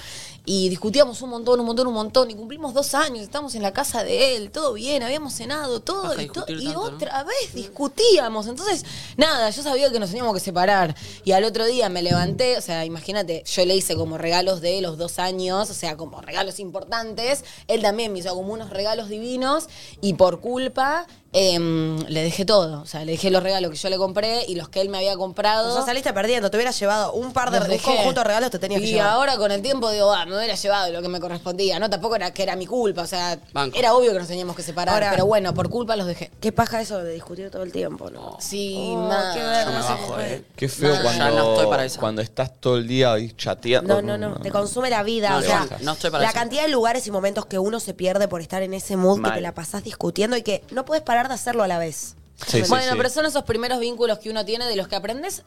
[0.51, 2.31] Y discutíamos un montón, un montón, un montón.
[2.31, 6.19] Y cumplimos dos años, estamos en la casa de él, todo bien, habíamos cenado, todo.
[6.19, 6.95] Y, to- discutir y tanto, ¿no?
[6.95, 8.47] otra vez discutíamos.
[8.47, 8.83] Entonces,
[9.15, 10.95] nada, yo sabía que nos teníamos que separar.
[11.23, 14.81] Y al otro día me levanté, o sea, imagínate, yo le hice como regalos de
[14.81, 17.43] los dos años, o sea, como regalos importantes.
[17.67, 19.67] Él también me hizo como unos regalos divinos.
[20.01, 22.81] Y por culpa, em, le dejé todo.
[22.81, 24.97] O sea, le dejé los regalos que yo le compré y los que él me
[24.97, 25.71] había comprado.
[25.71, 28.59] O sea, saliste perdiendo, te hubieras llevado un par de un conjunto de regalos, te
[28.59, 29.09] tenías que Y llevar.
[29.11, 31.79] ahora con el tiempo digo, ah, me hubiera llevado lo que me correspondía.
[31.79, 33.03] No, tampoco era que era mi culpa.
[33.03, 33.77] O sea, Banco.
[33.77, 34.93] era obvio que nos teníamos que separar.
[34.95, 36.31] Ahora- pero bueno, por culpa los dejé.
[36.39, 38.37] Qué paja eso de discutir todo el tiempo, ¿no?
[38.39, 40.43] Sí, Oh, qué Yo me bajo, eh.
[40.55, 41.99] Qué feo cuando, ya no estoy para esa.
[41.99, 44.01] cuando estás todo el día ahí chateando.
[44.01, 45.29] No, no, no, te consume la vida.
[45.31, 45.67] No, o sea.
[45.81, 46.37] No estoy para la eso.
[46.39, 49.41] cantidad de lugares y momentos que uno se pierde por estar en ese mood que
[49.41, 52.15] la pasás discutiendo y que no puedes parar de hacerlo a la vez.
[52.47, 52.97] Sí, sí, bueno, sí.
[52.97, 55.43] pero son esos primeros vínculos que uno tiene de los que aprendes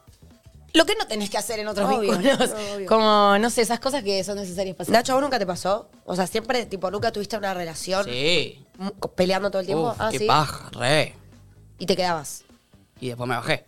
[0.75, 2.51] lo que no tenés que hacer en otros Obvio, vínculos.
[2.75, 2.87] obvio.
[2.87, 5.89] Como, no sé, esas cosas que son necesarias para Nacho, ¿a vos nunca te pasó?
[6.07, 8.65] O sea, siempre, tipo, nunca tuviste una relación Sí.
[9.15, 9.91] peleando todo el tiempo.
[9.91, 10.27] Uf, ah, qué sí.
[10.27, 11.15] paja, re.
[11.79, 12.45] Y te quedabas.
[13.01, 13.65] Y después me bajé.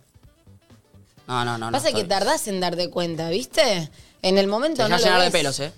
[1.27, 1.67] No, no, no.
[1.67, 2.07] no Pasa que estoy.
[2.09, 3.89] tardás en darte cuenta, ¿viste?
[4.23, 5.71] En el momento Te no llenar de pelos, eh.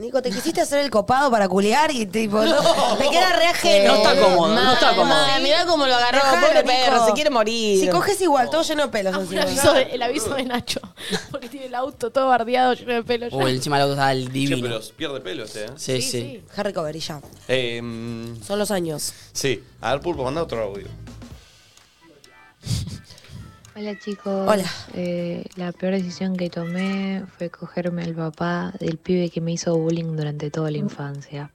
[0.00, 2.56] Nico, te quisiste hacer el copado para culear y tipo, no,
[2.98, 3.92] te queda re ajeno.
[3.92, 5.04] No está cómodo, no está cómodo.
[5.06, 6.66] mal, Mirá cómo lo agarró, Dejalo, pobre Nico.
[6.74, 7.80] perro, se quiere morir.
[7.80, 9.14] Si coges igual, todo lleno de pelos.
[9.14, 9.42] El encima.
[9.42, 10.80] aviso, de, el aviso de Nacho.
[11.30, 13.28] Porque tiene el auto todo bardeado, lleno de pelo.
[13.28, 13.36] ya.
[13.36, 14.62] Uy, encima el auto el Che, divino.
[14.68, 15.70] pero pierde pelo este, ¿eh?
[15.76, 16.42] Sí, sí.
[16.56, 17.20] Harry Cover y ya.
[17.46, 19.12] Eh, mm, Son los años.
[19.32, 19.62] sí.
[19.82, 20.86] A ver, Pulpo, manda otro audio.
[23.80, 24.46] Hola chicos.
[24.46, 24.70] Hola.
[24.92, 29.74] Eh, la peor decisión que tomé fue cogerme al papá del pibe que me hizo
[29.74, 31.50] bullying durante toda la infancia.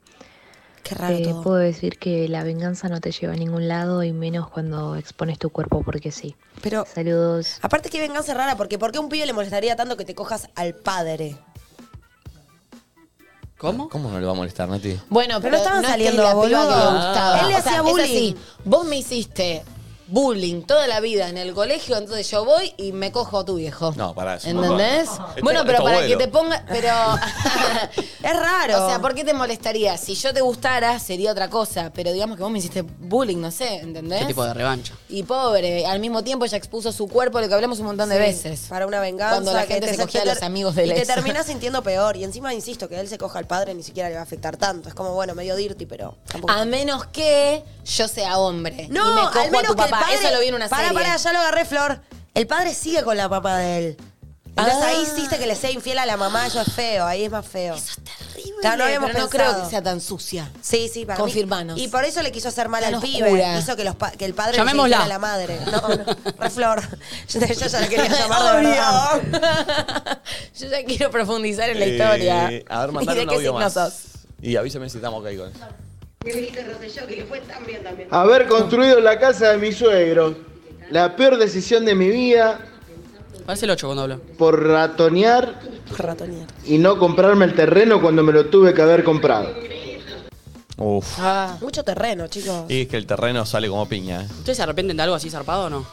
[0.82, 1.43] Qué raro Eh, todo.
[1.43, 5.38] puedo decir que la venganza no te lleva a ningún lado y menos cuando expones
[5.38, 6.36] tu cuerpo porque sí.
[6.63, 7.59] Pero, Saludos.
[7.61, 10.15] aparte que venganza rara, porque ¿por qué a un pibe le molestaría tanto que te
[10.15, 11.38] cojas al padre?
[13.59, 13.88] ¿Cómo?
[13.88, 14.99] ¿Cómo no le va a molestar, Nati?
[15.09, 16.69] Bueno, Pero pero, no estaban no es que saliendo, la piba boludo.
[16.69, 17.39] que le gustaba.
[17.41, 18.03] Él le O sea, hacía es bullying.
[18.03, 19.63] así, vos me hiciste
[20.08, 23.56] bullying toda la vida en el colegio, entonces yo voy y me cojo a tu
[23.56, 23.93] viejo.
[23.95, 24.49] No, para eso.
[24.49, 25.10] ¿Entendés?
[25.30, 26.18] Este- bueno, pero para abuelo.
[26.18, 26.64] que te ponga.
[26.68, 26.89] Pero.
[28.26, 28.84] Es raro.
[28.86, 29.97] O sea, ¿por qué te molestaría?
[29.97, 31.91] Si yo te gustara, sería otra cosa.
[31.93, 34.22] Pero digamos que vos me hiciste bullying, no sé, ¿entendés?
[34.22, 34.93] ¿Qué tipo de revancha?
[35.10, 38.16] Y pobre, al mismo tiempo ella expuso su cuerpo, lo que hablamos un montón de
[38.16, 38.62] Sí, veces.
[38.68, 39.36] Para una venganza.
[39.36, 41.08] Cuando la que gente te- se cogía a los amigos de Y te ex.
[41.08, 42.18] terminas sintiendo peor.
[42.18, 44.58] Y encima, insisto, que él se coja al padre ni siquiera le va a afectar
[44.58, 44.89] tanto.
[44.89, 46.51] Es como, bueno, medio dirty, pero tampoco.
[46.51, 48.88] A menos que yo sea hombre.
[48.89, 50.06] no, y me cojo al menos a tu que papá.
[50.12, 50.16] padre...
[50.26, 51.00] Eso lo vi en una para, serie.
[51.04, 52.02] Para, ya lo agarré, Flor.
[52.34, 53.98] El padre sigue con la papá de él.
[54.58, 54.88] Entonces Ah.
[54.88, 57.46] ahí hiciste que le sea infiel a la mamá, eso es feo, ahí es más
[57.46, 57.76] feo.
[57.76, 57.98] Eso es
[58.34, 58.56] terrible.
[58.62, 60.50] Claro, no habíamos pero no creo que sea tan sucia.
[60.62, 61.24] Sí, sí, para mí.
[61.24, 61.78] Confirmanos.
[61.78, 63.28] Y por eso le quiso hacer mal Tan al oscura.
[63.28, 63.60] pibe.
[63.60, 64.98] Hizo que, los pa- que el padre Llamémosla.
[65.00, 65.60] le a la madre.
[65.70, 66.06] No, no.
[66.39, 66.82] Re flor.
[67.28, 70.22] Yo, yo ya la quería llamar de verdad.
[70.58, 72.46] Yo ya quiero profundizar en la Eh, historia.
[72.46, 72.50] A
[72.86, 73.74] ver, ¿Y mandar un audio más.
[73.74, 73.93] sos?
[74.41, 75.60] Y avísame si estamos ok con eso.
[78.11, 80.36] Haber construido la casa de mi suegro.
[80.91, 82.59] La peor decisión de mi vida
[83.45, 84.21] Parece el 8 cuando hablo.
[84.38, 85.59] por ratonear
[85.97, 86.47] Ratonear.
[86.65, 89.53] y no comprarme el terreno cuando me lo tuve que haber comprado.
[90.78, 91.15] Uf.
[91.19, 92.65] Ah, mucho terreno, chicos.
[92.69, 94.28] Y es que el terreno sale como piña, ¿eh?
[94.39, 95.86] ¿Ustedes se arrepienten de algo así zarpado o no?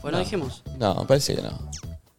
[0.00, 0.24] Pues no, No.
[0.24, 0.62] dijimos.
[0.78, 1.58] No, parece que no.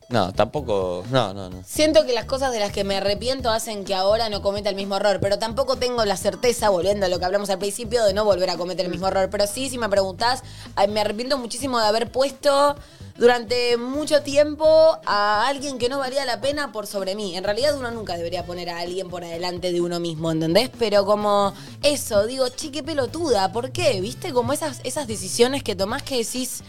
[0.09, 1.03] No, tampoco.
[1.11, 1.63] No, no, no.
[1.65, 4.75] Siento que las cosas de las que me arrepiento hacen que ahora no cometa el
[4.75, 8.13] mismo error, pero tampoco tengo la certeza, volviendo a lo que hablamos al principio, de
[8.13, 9.29] no volver a cometer el mismo error.
[9.29, 10.43] Pero sí, si me preguntás,
[10.87, 12.77] me arrepiento muchísimo de haber puesto
[13.17, 17.35] durante mucho tiempo a alguien que no valía la pena por sobre mí.
[17.35, 20.69] En realidad uno nunca debería poner a alguien por adelante de uno mismo, ¿entendés?
[20.77, 21.53] Pero como
[21.83, 23.99] eso, digo, che, qué pelotuda, ¿por qué?
[24.01, 24.31] ¿Viste?
[24.33, 26.61] Como esas, esas decisiones que tomás que decís,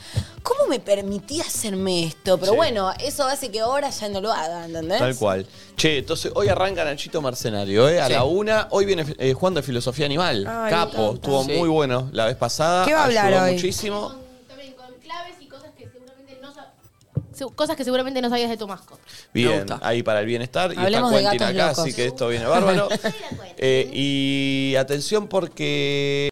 [0.43, 2.39] ¿cómo me permití hacerme esto?
[2.39, 2.57] Pero Sí.
[2.57, 4.99] bueno, eso hace que ahora ya no lo haga, ¿entendés?
[4.99, 5.47] Tal cual.
[5.77, 8.01] Che, entonces hoy arranca Nachito Mercenario, ¿eh?
[8.01, 8.13] A Sí.
[8.15, 8.69] la una.
[8.71, 10.47] Hoy viene eh, Juan de Filosofía Animal.
[10.49, 11.13] Ay, Capo.
[11.15, 11.53] Estuvo Sí.
[11.53, 12.85] muy bueno la vez pasada.
[12.87, 13.53] ¿Qué va a hablar Ayudó hoy?
[13.53, 14.15] muchísimo.
[14.49, 15.38] También con claves
[17.55, 19.01] cosas que seguramente no sabías de tu mascota.
[19.33, 20.73] Bien, ahí para el bienestar.
[20.75, 21.79] Y Hablemos de está Quentin acá, locos.
[21.81, 22.89] así que esto viene bárbaro.
[23.61, 26.31] Eh, y atención porque